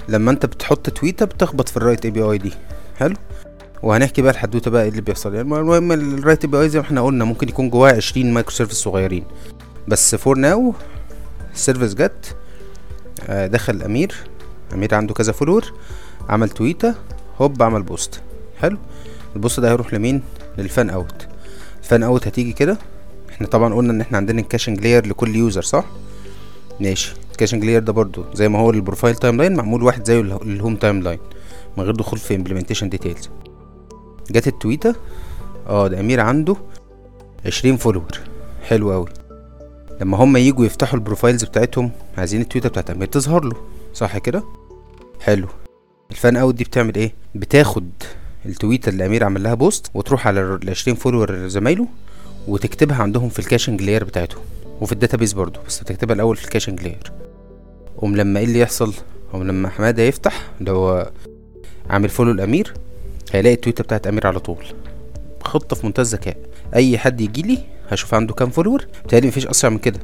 [0.08, 2.52] لما أنت بتحط تويته بتخبط في ال write API دي.
[2.96, 3.16] حلو؟
[3.82, 5.34] وهنحكي بقى الحدوتة بقى إيه اللي بيحصل.
[5.34, 9.24] يعني المهم ال write API زي ما إحنا قلنا ممكن يكون جواه عشرين microservice صغيرين.
[9.88, 10.74] بس for now
[11.54, 12.36] ال service جت.
[13.28, 14.14] آه دخل أمير.
[14.74, 15.72] أمير عنده كذا follower
[16.28, 16.94] عمل تويته
[17.40, 18.20] هوب عمل post
[18.60, 18.78] حلو؟
[19.36, 20.22] ال post ده هيروح لمين؟
[20.58, 21.26] لل fan out
[21.84, 22.78] ال fan out هتيجي كده.
[23.30, 25.84] إحنا طبعا قلنا إن إحنا عندنا ال caching layer لكل user صح؟
[26.80, 27.14] ماشي.
[27.32, 30.76] ال caching layer ده برضو زي ما هو ال profile timeline معمول واحد زيه ال
[30.76, 31.18] home timeline
[31.76, 33.30] من غير دخول في implementation details
[34.30, 34.94] جت التويتة.
[35.66, 36.56] آه ده أمير عنده
[37.46, 38.18] عشرين follower
[38.62, 39.08] حلو أوي.
[40.00, 43.56] لما هما يجوا يفتحوا ال profiles بتاعتهم عايزين التويتة بتاعت أمير تظهر له.
[43.94, 44.44] صح كده؟
[45.20, 45.48] حلو.
[46.10, 47.90] ال fan out دي بتعمل إيه؟ بتاخد
[48.46, 51.86] التويته اللي امير عمل لها post وتروح على ال 20 follower زمايله
[52.48, 54.42] وتكتبها عندهم في ال caching layer بتاعتهم
[54.80, 57.12] وفي ال database برضو بس تكتبها الأول في ال caching layer
[57.98, 58.94] قوم لما إيه اللي يحصل؟
[59.32, 61.10] قوم لما حمادة يفتح اللي هو
[61.90, 62.74] عامل follow لأمير
[63.32, 64.64] هيلاقي التويته بتاعت أمير على طول.
[65.44, 66.36] خطة في منتهى الذكاء.
[66.74, 70.00] أي حد يجي لي هشوف عنده كام follower بتهيألي مفيش أسرع من كده.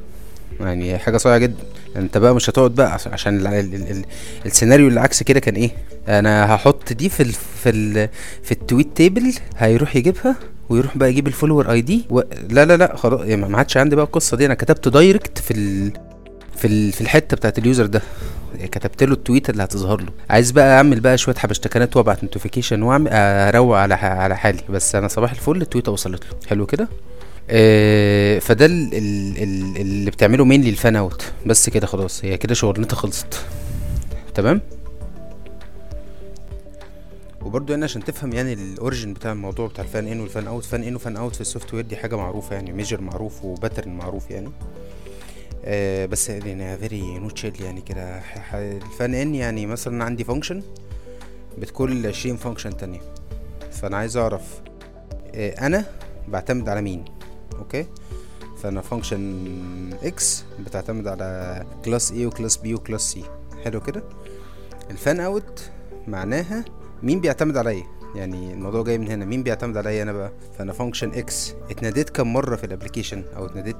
[0.61, 1.62] يعني حاجة صعبه جدا.
[1.96, 4.05] انت بقى مش هتقعد بقى عشان ال ال ال
[4.46, 5.70] السيناريو اللي عكس كده كان إيه؟
[6.09, 8.09] أنا هحط دي في ال في ال
[8.42, 10.37] في ال tweet table هيروح يجيبها
[10.68, 12.20] ويروح بقى يجيب ال follower ID و...
[12.51, 14.46] لا لا لا خلاص يعني ما عادش عندي بقى القصة دي.
[14.46, 15.92] أنا كتبت direct في ال
[16.57, 18.03] في ال في الحتة بتاعت ال user ده.
[18.73, 20.09] كتبت له ال tweet اللي هتظهر له.
[20.31, 24.61] عايز بقى اعمل بقى شوية حبشتكنات وابعت notification واعمل اروق على على حالي.
[24.68, 26.31] بس أنا صباح الفل التويتة وصلت له.
[26.49, 26.88] حلو كده؟
[27.52, 32.38] آه فده ال ال ال اللي بتعمله مين لل fan out بس كده خلاص هي
[32.38, 33.44] كده شغلانتها خلصت.
[34.34, 34.60] تمام؟
[37.42, 40.46] وبرضه هنا عشان تفهم يعني ال origin بتاع الموضوع بتاع ال fan in وال fan
[40.46, 43.44] out fan in و fan out في ال software دي حاجة معروفة يعني measure معروف
[43.44, 44.50] و pattern معروف يعني.
[45.64, 48.20] آه بس يعني very nutshell يعني كده.
[48.55, 50.62] ال fan in يعني مثلا عندي function
[51.58, 53.00] بتكون عشرين function تانية.
[53.72, 54.42] فأنا عايز أعرف
[55.34, 55.84] آه أنا
[56.28, 57.04] بعتمد على مين؟
[57.61, 57.87] أوكي؟
[58.62, 63.18] فأنا function X بتعتمد على class A و class B و class C.
[63.64, 64.03] حلو كده؟
[64.90, 65.70] ال fan out
[66.09, 66.64] معناها
[67.03, 69.25] مين بيعتمد عليا؟ يعني الموضوع جاي من هنا.
[69.25, 73.46] مين بيعتمد عليا أنا بقى؟ فأنا function X اتناديت كم مرة في ال application أو
[73.46, 73.77] اتناديت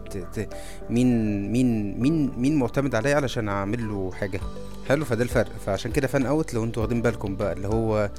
[0.91, 4.41] مين مين مين مين معتمد عليا علشان أعمل له حاجة؟
[4.89, 5.53] حلو فده الفرق.
[5.67, 8.11] فعشان كده fan out لو أنتوا واخدين بالكم بقى اللي هو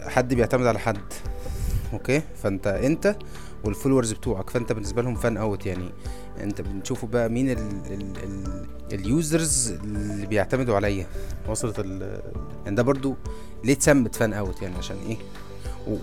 [0.00, 0.98] حد بيعتمد على حد.
[1.92, 3.16] أوكي؟ فانت أنت
[3.64, 4.50] وال followers بتوعك.
[4.50, 5.90] فأنت بالنسبة لهم fan out يعني.
[6.40, 7.58] أنت بتشوفوا بقى مين ال
[7.90, 11.06] ال ال ال users اللي بيعتمدوا عليا.
[11.48, 12.20] وصلت ال
[12.64, 13.14] يعني ده برضو
[13.64, 15.16] ليه اتسمت fan out يعني عشان إيه؟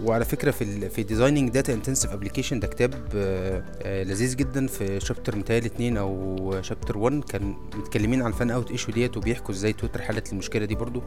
[0.03, 4.67] وعلى فكرة في ال في Designing Data Intensive Application ده كتاب آآ آآ لذيذ جدا.
[4.67, 9.17] في chapter متهيألي اتنين أو chapter 1 كان متكلمين عن ال fan out issue ديت
[9.17, 11.01] وبيحكوا إزاي تويتر حلت المشكلة دي برضو.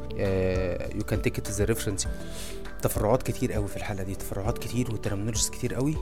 [0.94, 2.08] you can take it as reference
[2.82, 5.96] تفرعات كتير قوي في الحلقة دي تفرعات كتير و terminologies كتير قوي.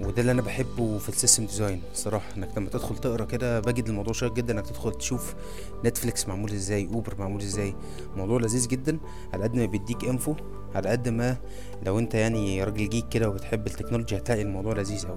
[0.00, 3.88] وده اللي أنا بحبه في ال system design الصراحه إنك لما تدخل تقرأ كده بجد
[3.88, 5.34] الموضوع شيق جدا إنك تدخل تشوف
[5.84, 7.74] نتفليكس معمول إزاي أوبر معمول إزاي
[8.16, 8.98] موضوع لذيذ جدا
[9.32, 10.34] على قد ما بيديك info
[10.74, 11.36] على قد ما
[11.86, 15.16] لو أنت يعني راجل geek كده وبتحب التكنولوجيا هتلاقي الموضوع لذيذ قوي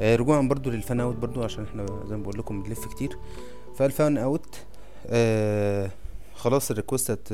[0.00, 3.18] آه رجوعا برضو لل fan out برضو عشان إحنا زي ما بقول لكم بنلف كتير.
[3.76, 4.56] فال fan out
[5.06, 5.90] آه
[6.34, 7.32] خلاص ال request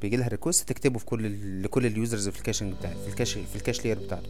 [0.00, 3.12] بيجي لها request تكتبه في كل لكل ال users في ال caching بتاعه في ال
[3.12, 4.28] cache في ال cache layer بتاعته.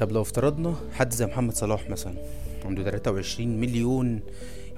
[0.00, 2.14] طب لو افترضنا حد زي محمد صلاح مثلا
[2.64, 4.20] عنده 23 مليون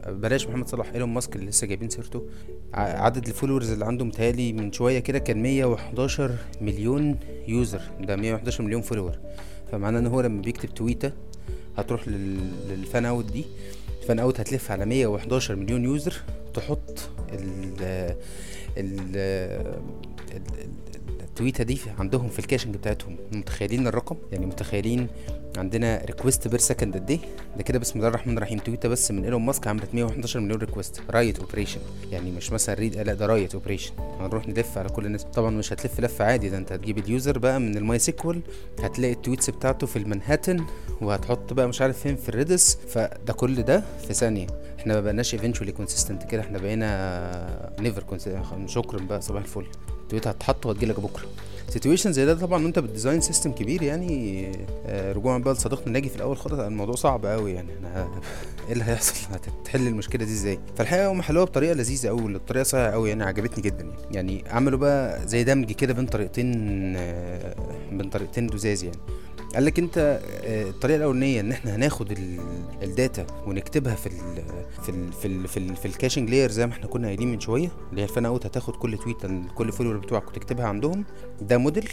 [0.09, 2.27] بلاش محمد صلاح إيلون ماسك اللي لسه جايبين سيرته
[2.75, 6.31] عدد ال followers اللي عنده متهيألي من شوية كده كان 111
[6.61, 9.19] مليون user ده 111 مليون follower.
[9.73, 11.13] فمعناه إن هو لما بيكتب tweet ة
[11.77, 13.45] هتروح لل fan out دي
[14.03, 16.15] ال fan out هتلف على 111 مليون user
[16.55, 16.99] تحط
[17.33, 18.15] ال
[18.79, 19.17] ال
[21.33, 23.17] ال tweet ة دي عندهم في ال caching بتاعتهم.
[23.33, 25.07] متخيلين الرقم؟ يعني متخيلين
[25.57, 27.19] عندنا request per second قد إيه؟
[27.57, 28.59] ده كده بسم الله الرحمن الرحيم.
[28.59, 32.75] tweet ة بس من إيلون ماسك عملت 111 مليون request write operation يعني مش مثلا
[32.75, 35.25] read لأ ده write operation هنروح نلف على كل الناس.
[35.25, 38.41] طبعا مش هتلف لفة عادي ده أنت هتجيب ال user بقى من ال MySQL
[38.83, 40.65] هتلاقي ال tweets بتاعته في المنهاتن
[41.01, 42.79] وهتحط بقى مش عارف فين في ال Redis.
[42.89, 44.47] فده كل ده في ثانية.
[44.79, 48.05] إحنا ما بقناش eventually consistent كده إحنا بقينا never
[48.67, 49.67] شكرا بقى صباح الفل.
[50.03, 51.25] ال tweet ة هتحط وهتجيلك بكرة.
[51.69, 54.47] situation زي ده طبعا وأنت بت design system كبير يعني
[54.87, 56.37] آه رجوعا بقى لصديقنا ناجي في الأول.
[56.37, 57.69] خالص الموضوع صعب قوي يعني.
[57.81, 58.09] أنا
[58.67, 62.91] إيه اللي هيحصل؟ هتحل المشكلة دي إزاي؟ فالحقيقة هم حلوها بطريقة لذيذة قوي الطريقة صحيحة
[62.91, 63.97] قوي يعني عجبتني جدا يعني.
[64.11, 66.53] يعني عملوا بقى زي دمج كده بين طريقتين
[66.97, 67.55] آه
[67.93, 68.99] بين طريقتين لزاز يعني.
[69.55, 72.19] قال لك انت الطريقة الأولانية إن إحنا هناخد
[72.83, 74.43] ال data ونكتبها في ال
[74.83, 77.33] في ال في ال في, ال في ال caching layer زي ما إحنا كنا قايلين
[77.33, 79.17] من شوية اللي هي ال fan out هتاخد كل tweet
[79.55, 81.05] كل follower بتوعك وتكتبها عندهم.
[81.41, 81.89] ده موديل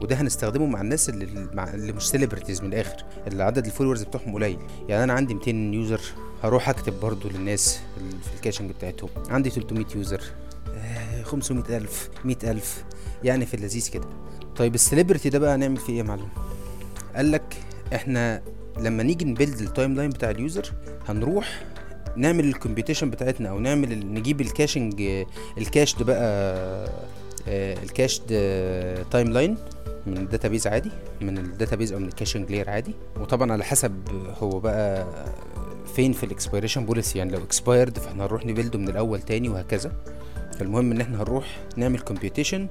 [0.00, 4.02] وده هنستخدمه مع الناس اللي مع اللي مش celebrities من الآخر اللي عدد ال followers
[4.02, 4.58] بتوعهم قليل.
[4.88, 6.00] يعني أنا عندي 200 user
[6.42, 9.08] هروح أكتب برضو للناس في ال caching بتاعتهم.
[9.28, 10.22] عندي 300 user
[11.22, 12.84] 500 ألف 100 ألف
[13.24, 14.06] يعني في اللذيذ كده.
[14.56, 16.28] طيب ال celebrity ده بقى هنعمل فيه إيه يا معلم؟
[17.20, 17.56] قال لك
[17.94, 18.42] إحنا
[18.78, 20.72] لما نيجي ن build ال timeline بتاع ال user
[21.08, 21.62] هنروح
[22.16, 25.02] نعمل ال computation بتاعتنا أو نعمل نجيب ال caching
[25.58, 26.90] ال cache ده بقى
[27.82, 28.18] ال
[29.10, 29.56] cache timeline
[30.06, 32.94] من ال database عادي من ال database أو من ال caching layer عادي.
[33.20, 33.92] وطبعا على حسب
[34.42, 35.06] هو بقى
[35.96, 39.22] فين في ال expiration policy يعني لو expired فإحنا هنروح ن build ه من الأول
[39.22, 39.92] تاني وهكذا.
[40.58, 42.66] فالمهم إن إحنا هنروح نعمل computation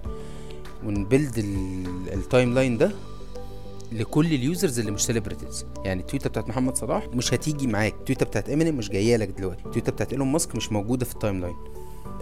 [0.85, 1.37] ون build ال
[2.13, 2.91] timeline ده
[3.91, 7.67] لكل ال users اللي مش celebrities يعني ال tweet ة بتاعت محمد صلاح مش هتيجي
[7.67, 7.93] معاك.
[7.93, 9.65] ال tweet ة بتاعت امينيم مش جاية لك دلوقتي.
[9.65, 11.55] ال tweet ة بتاعت ايلون ماسك مش موجودة في ال timeline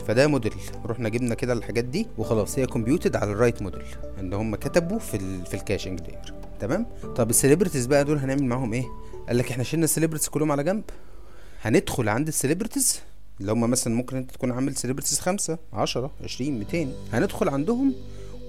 [0.08, 0.54] فده موديل
[0.86, 3.82] رحنا جبنا كده الحاجات دي وخلاص هي computed على ال write model
[4.20, 8.18] إن هم كتبوا في ال في ال caching layer تمام؟ طب ال celebrities بقى دول
[8.18, 8.86] هنعمل معاهم إيه؟
[9.28, 10.84] قال لك إحنا شلنا ال celebrities كلهم على جنب.
[11.62, 13.00] هندخل عند ال celebrities
[13.42, 16.94] اللي هم مثلا ممكن أنت تكون عامل celebrities خمسة عشرة عشرين ميتين.
[17.14, 17.94] هندخل عندهم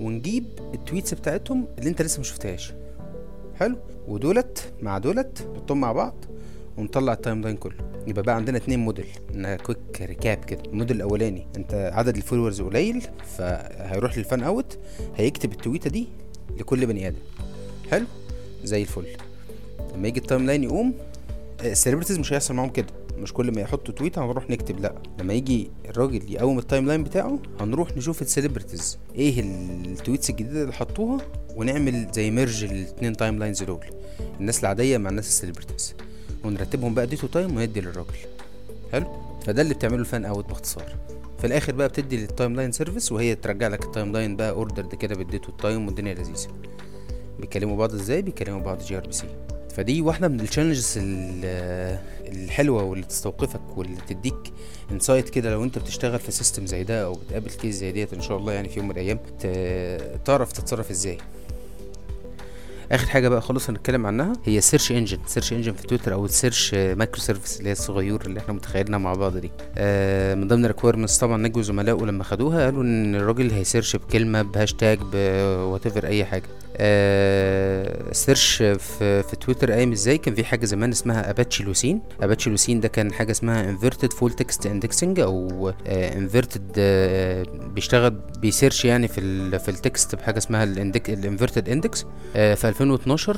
[0.01, 2.73] ونجيب ال tweets بتاعتهم اللي أنت لسه مشفتهاش
[3.59, 3.77] حلو.
[4.09, 6.15] ودولت مع دولت نحطهم مع بعض
[6.77, 7.77] ونطلع ال timeline كله.
[8.07, 9.07] يبقى بقى عندنا اتنين model.
[9.35, 10.63] in quick recap كده.
[10.67, 13.03] الموديل الأولاني أنت عدد ال followers قليل
[13.37, 14.79] فهيروح لل fan out
[15.17, 16.09] هيكتب ال tweet ة دي
[16.59, 17.19] لكل بني آدم.
[17.91, 18.07] حلو؟
[18.65, 19.07] زي الفل.
[19.95, 20.95] لما يجي ال timeline يقوم
[21.61, 22.87] ال celebrities مش هيحصل معاهم كده.
[23.19, 24.95] مش كل ما يحطوا tweet هنروح نكتب لا.
[25.21, 30.63] لما يجي الراجل يقوم ال timeline بتاعه هنروح نشوف ال celebrities إيه ال tweets الجديدة
[30.63, 31.21] اللي حطوها
[31.57, 33.85] ونعمل زي merge الاثنين timelines دول.
[34.41, 35.95] الناس العادية مع الناس ال celebrities
[36.45, 38.09] ونرتبهم بقى date و time وندي للراجل.
[38.93, 39.07] حلو؟
[39.47, 40.97] فده اللي بتعمله ال fan out باختصار.
[41.39, 45.15] في الآخر بقى بتدي لل timeline service وهي ترجع لك ال timeline بقى ordered كده
[45.15, 46.49] بال date وال time والدنيا لذيذة.
[47.41, 49.27] بيكلموا بعض إزاي؟ بيكلموا بعض gRPC
[49.79, 50.99] فدي واحدة من ال challenges
[52.27, 54.53] الحلوة واللي تستوقفك واللي تديك
[54.93, 58.21] insight كده لو انت بتشتغل في system زي ده أو بتقابل case زي ديت ان
[58.21, 59.19] شاء الله يعني في يوم من الأيام
[60.25, 61.19] تعرف تتصرف إزاي.
[62.93, 66.25] آخر حاجة بقى خالص هنتكلم عنها هي ال search engine search engine في تويتر أو
[66.25, 69.51] ال search microservice اللي هي الصغير اللي إحنا متخيلينها مع بعض دي.
[69.79, 73.97] آه من ضمن ال requirements طبعا ناجي وزملائه لما خدوها قالوا إن الراجل هي search
[73.97, 76.49] بكلمة بهاشتاج بوات أي حاجة.
[76.81, 80.19] آه search في في تويتر قايم إزاي.
[80.19, 84.33] كان في حاجة زمان اسمها Apache Lucene Apache Lucene ده كان حاجة اسمها inverted full
[84.33, 87.43] text indexing أو inverted آه
[87.75, 92.69] بيشتغل بي search يعني في في ال text بحاجة اسمها ال inverted index آه في
[92.69, 93.37] 2012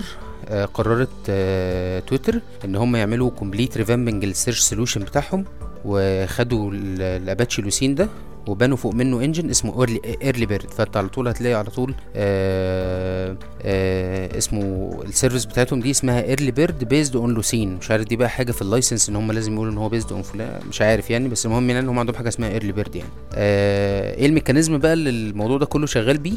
[0.49, 5.45] آه قررت آه تويتر إن هم يعملوا complete revamping لل search solution بتاعهم
[5.85, 8.09] وخدوا ال Apache Lucene ده.
[8.47, 13.37] وبنوا فوق منه engine اسمه Early Early Bird فأنت على طول هتلاقي على طول آآ
[13.63, 18.17] آآ اسمه ال service بتاعتهم دي اسمها Early Bird based on Lucene مش عارف دي
[18.17, 20.83] بقى حاجة في ال license إن هم لازم يقولوا إن هو based on فلان مش
[20.83, 23.11] عارف يعني بس المهم يعني إن هم عندهم حاجة اسمها Early Bird يعني.
[23.35, 26.35] إيه ال mechanism بقى اللي الموضوع ده كله شغال بيه؟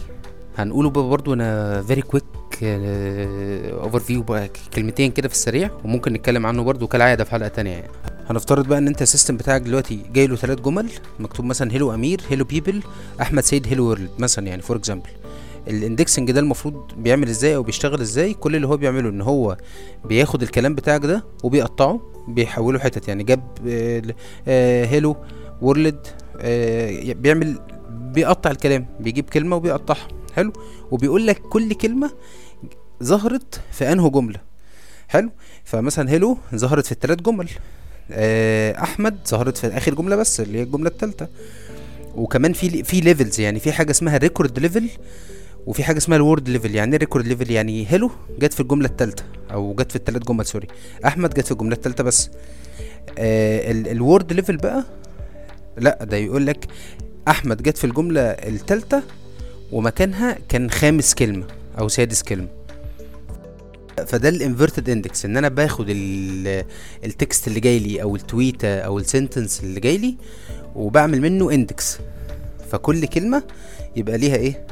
[0.58, 2.24] هنقوله بقى برضو أنا very quick
[2.64, 7.88] overview بقى كلمتين كده في السريع وممكن نتكلم عنه برضو كالعادة في حلقة تانية يعني.
[8.30, 11.94] هنفترض بقى إن أنت ال system بتاعك دلوقتي جاي له ثلاث جمل مكتوب مثلا hello
[11.94, 12.84] أمير hello people
[13.22, 15.10] أحمد سيد hello world مثلا يعني for example
[15.68, 19.58] ال indexing ده المفروض بيعمل إزاي أو بيشتغل إزاي؟ كل اللي هو بيعمله إن هو
[20.06, 23.24] بياخد الكلام بتاعك ده وبيقطعه بيحوله حتت يعني.
[23.24, 23.44] جاب
[24.88, 25.16] hello
[25.62, 26.08] world
[27.22, 27.60] بيعمل
[27.90, 30.08] بيقطع الكلام بيجيب كلمة وبيقطعها.
[30.36, 30.54] حلو؟
[30.92, 32.12] وبيقول لك كل كلمة
[33.04, 34.40] ظهرت في انه جملة.
[35.08, 35.30] حلو؟
[35.64, 37.50] فمثلا hello ظهرت في الثلاث جمل.
[37.50, 41.28] آه، أحمد ظهرت في آخر جملة بس اللي هي الجملة الثالثه
[42.16, 44.90] وكمان في في levels يعني في حاجة اسمها record level
[45.66, 48.88] وفي حاجة اسمها ال word level يعني إيه record level يعني hello جت في الجملة
[48.88, 50.68] الثالثه أو جت في الثلاث جمل sorry
[51.06, 52.30] أحمد جت في الجملة الثالثه بس.
[53.18, 54.84] آه ال word level بقى
[55.78, 56.68] لا ده يقول لك
[57.28, 59.04] أحمد جت في الجملة الثالثه
[59.72, 61.46] ومكانها كان خامس كلمة
[61.80, 62.48] أو سادس كلمة.
[64.08, 66.66] فده ال inverted index إن أنا باخد ال-
[67.06, 70.16] ال text اللي جاي لي أو التويته أو ال sentence اللي جاي لي
[70.76, 71.98] وبعمل منه index
[72.72, 73.44] فكل كلمة
[73.96, 74.66] يبقى ليها إيه؟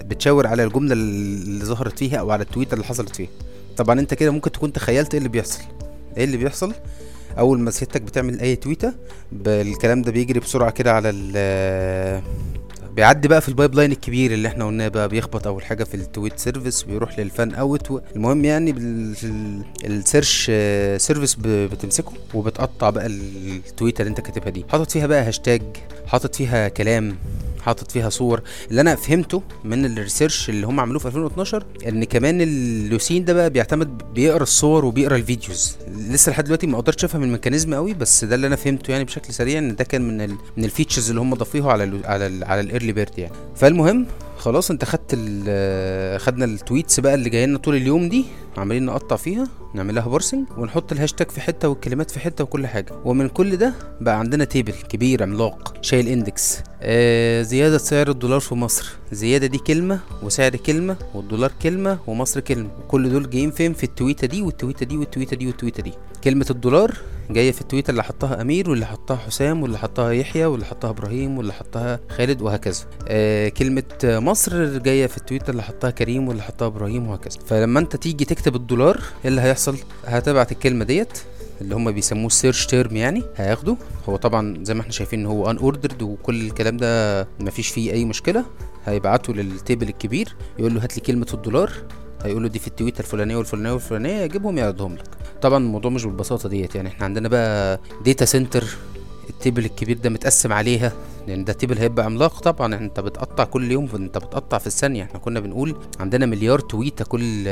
[0.00, 3.28] بتشاور على الجملة اللي ظهرت فيها أو على التويته اللي حصلت فيها.
[3.76, 5.60] طبعا أنت كده ممكن تكون تخيلت إيه اللي بيحصل.
[6.16, 6.72] إيه اللي بيحصل؟
[7.38, 8.92] أول ما سيادتك بتعمل أي تويته
[9.32, 11.10] بالكلام ده بيجري بسرعة كده على
[12.96, 16.01] بيعدي بقى في ال pipeline الكبير اللي إحنا قلناه بقى بيخبط أول حاجة في ال
[16.01, 18.02] tweet service بيروح لل fan out.
[18.16, 18.70] المهم يعني
[19.84, 21.36] ال search آه، service.
[21.44, 25.62] بتمسكه وبتقطع بقى التويتة اللي انت كاتبها دي حاطط فيها بقى هاشتاج
[26.06, 27.16] حاطط فيها كلام
[27.64, 28.40] حاطط فيها صور.
[28.70, 33.24] اللي أنا فهمته من ال research اللي هم عملوه في 2012 إن كمان ال Lucene
[33.24, 35.76] ده بقى بيعتمد بيقرأ الصور وبيقرأ ال videos.
[35.88, 39.04] لسه لحد دلوقتي ما قدرتش أفهم ال mechanism قوي بس ده اللي أنا فهمته يعني
[39.04, 42.00] بشكل سريع إن ده كان من ال من ال features اللي هم ضافوها على ال
[42.06, 43.32] على ال على ال Early Bird يعني.
[43.56, 44.06] فالمهم
[44.38, 45.14] خلاص أنت خدت
[46.20, 48.24] خدنا ال tweets بقى اللي جاية لنا طول اليوم دي
[48.56, 52.92] عمالين نقطع فيها نعمل لها parsing ونحط الهاشتاج في حتة والكلمات في حتة وكل حاجة.
[53.04, 58.54] ومن كل ده بقى عندنا table كبير عملاق شايل index آه زيادة سعر الدولار في
[58.54, 58.92] مصر.
[59.12, 62.68] زيادة دي كلمة وسعر كلمة والدولار كلمة ومصر كلمة.
[62.88, 65.92] كل دول جايين فين؟ في التويتة دي والتويتة دي والتويتة دي والتويتة دي.
[66.24, 66.94] كلمة الدولار
[67.30, 71.38] جاية في التويتة اللي حطها أمير واللي حطها حسام واللي حطها يحيى واللي حطها إبراهيم
[71.38, 72.84] واللي حطها خالد وهكذا.
[73.08, 77.38] آه كلمة آه، مصر جاية في التويتة اللي حطها كريم واللي حطها إبراهيم وهكذا.
[77.46, 79.76] فلما أنت تيجي تكتب الدولار إيه اللي هيحصل؟
[80.06, 81.18] هتبعت الكلمة ديت
[81.64, 83.76] اللي هم بيسموه search term يعني هياخده.
[84.08, 88.04] هو طبعا زي ما إحنا شايفين إن هو unordered وكل الكلام ده مفيش فيه أي
[88.04, 88.44] مشكلة.
[88.86, 91.72] هيبعته لل table الكبير يقول له هات لي كلمة الدولار.
[92.24, 95.08] هيقول له دي في التويته الفلانية والفلانية والفلانية يجيبهم يعرضهم لك.
[95.42, 98.64] طبعا الموضوع مش بالبساطة ديت يعني إحنا عندنا بقى data center
[99.30, 100.92] ال table الكبير ده متقسم عليها
[101.28, 102.74] لأن ده table هيبقى عملاق طبعا.
[102.74, 105.02] أنت بتقطع كل يوم أنت بتقطع في الثانية.
[105.02, 107.44] إحنا كنا بنقول عندنا مليار تويتة كل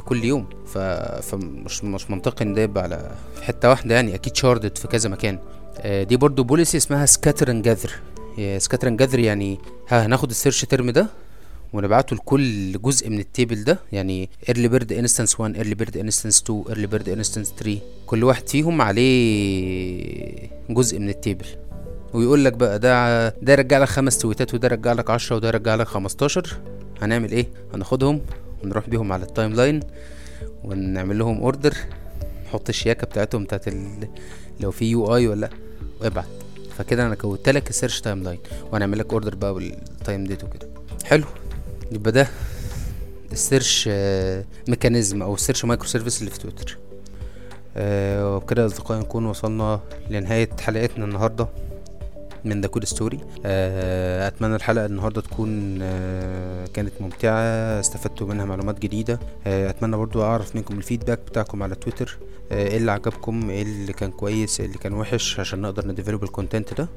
[0.00, 0.46] كل يوم.
[0.66, 0.78] ف...
[0.78, 3.10] فمش مش منطقي إن ده يبقى على
[3.42, 4.14] حتة واحدة يعني.
[4.14, 5.38] أكيد sharded في كذا مكان.
[5.78, 7.92] آه، دي برضو policy اسمها scatter and gather
[8.58, 9.58] scatter and gather يعني
[9.88, 11.06] هناخد ال search term ده
[11.72, 13.78] ونبعته لكل جزء من ال table ده.
[13.92, 18.48] يعني Early Bird instance 1 Early Bird instance 2 Early Bird instance 3 كل واحد
[18.48, 21.46] فيهم عليه جزء من ال table.
[22.14, 25.74] ويقول لك بقى ده ده يرجع لك خمس تويتات وده يرجع لك 10 وده يرجع
[25.74, 26.56] لك 15
[27.02, 28.20] هنعمل إيه؟ هناخدهم
[28.64, 29.80] ونروح بيهم على ال timeline
[30.64, 31.74] ونعمل لهم order
[32.46, 33.64] نحط الشياكة بتاعتهم بتاعت.
[34.60, 35.50] لو في UI ولا لأ،
[36.00, 36.26] وابعت
[36.78, 38.38] فكده أنا كودت لك ال search timeline
[38.72, 40.68] وهنعمل لك order بقى وال time ديت وكده.
[41.04, 41.24] حلو.
[41.92, 42.28] يبقى ده
[43.32, 46.78] ال search آه، mechanism أو ال search microservice اللي في تويتر.
[47.76, 49.80] آه، وبكده أصدقائي نكون وصلنا
[50.10, 51.48] لنهاية حلقتنا النهارده
[52.44, 53.20] من The Code Story
[54.26, 57.40] أتمنى الحلقة النهارده تكون آه، كانت ممتعة
[57.80, 59.20] استفدتوا منها معلومات جديدة.
[59.46, 62.18] أتمنى برضو أعرف منكم ال feedback بتاعكم على تويتر.
[62.52, 66.24] إيه اللي عجبكم؟ إيه اللي كان كويس؟ إيه اللي كان وحش؟ عشان نقدر ن develop
[66.24, 66.88] ال content ده.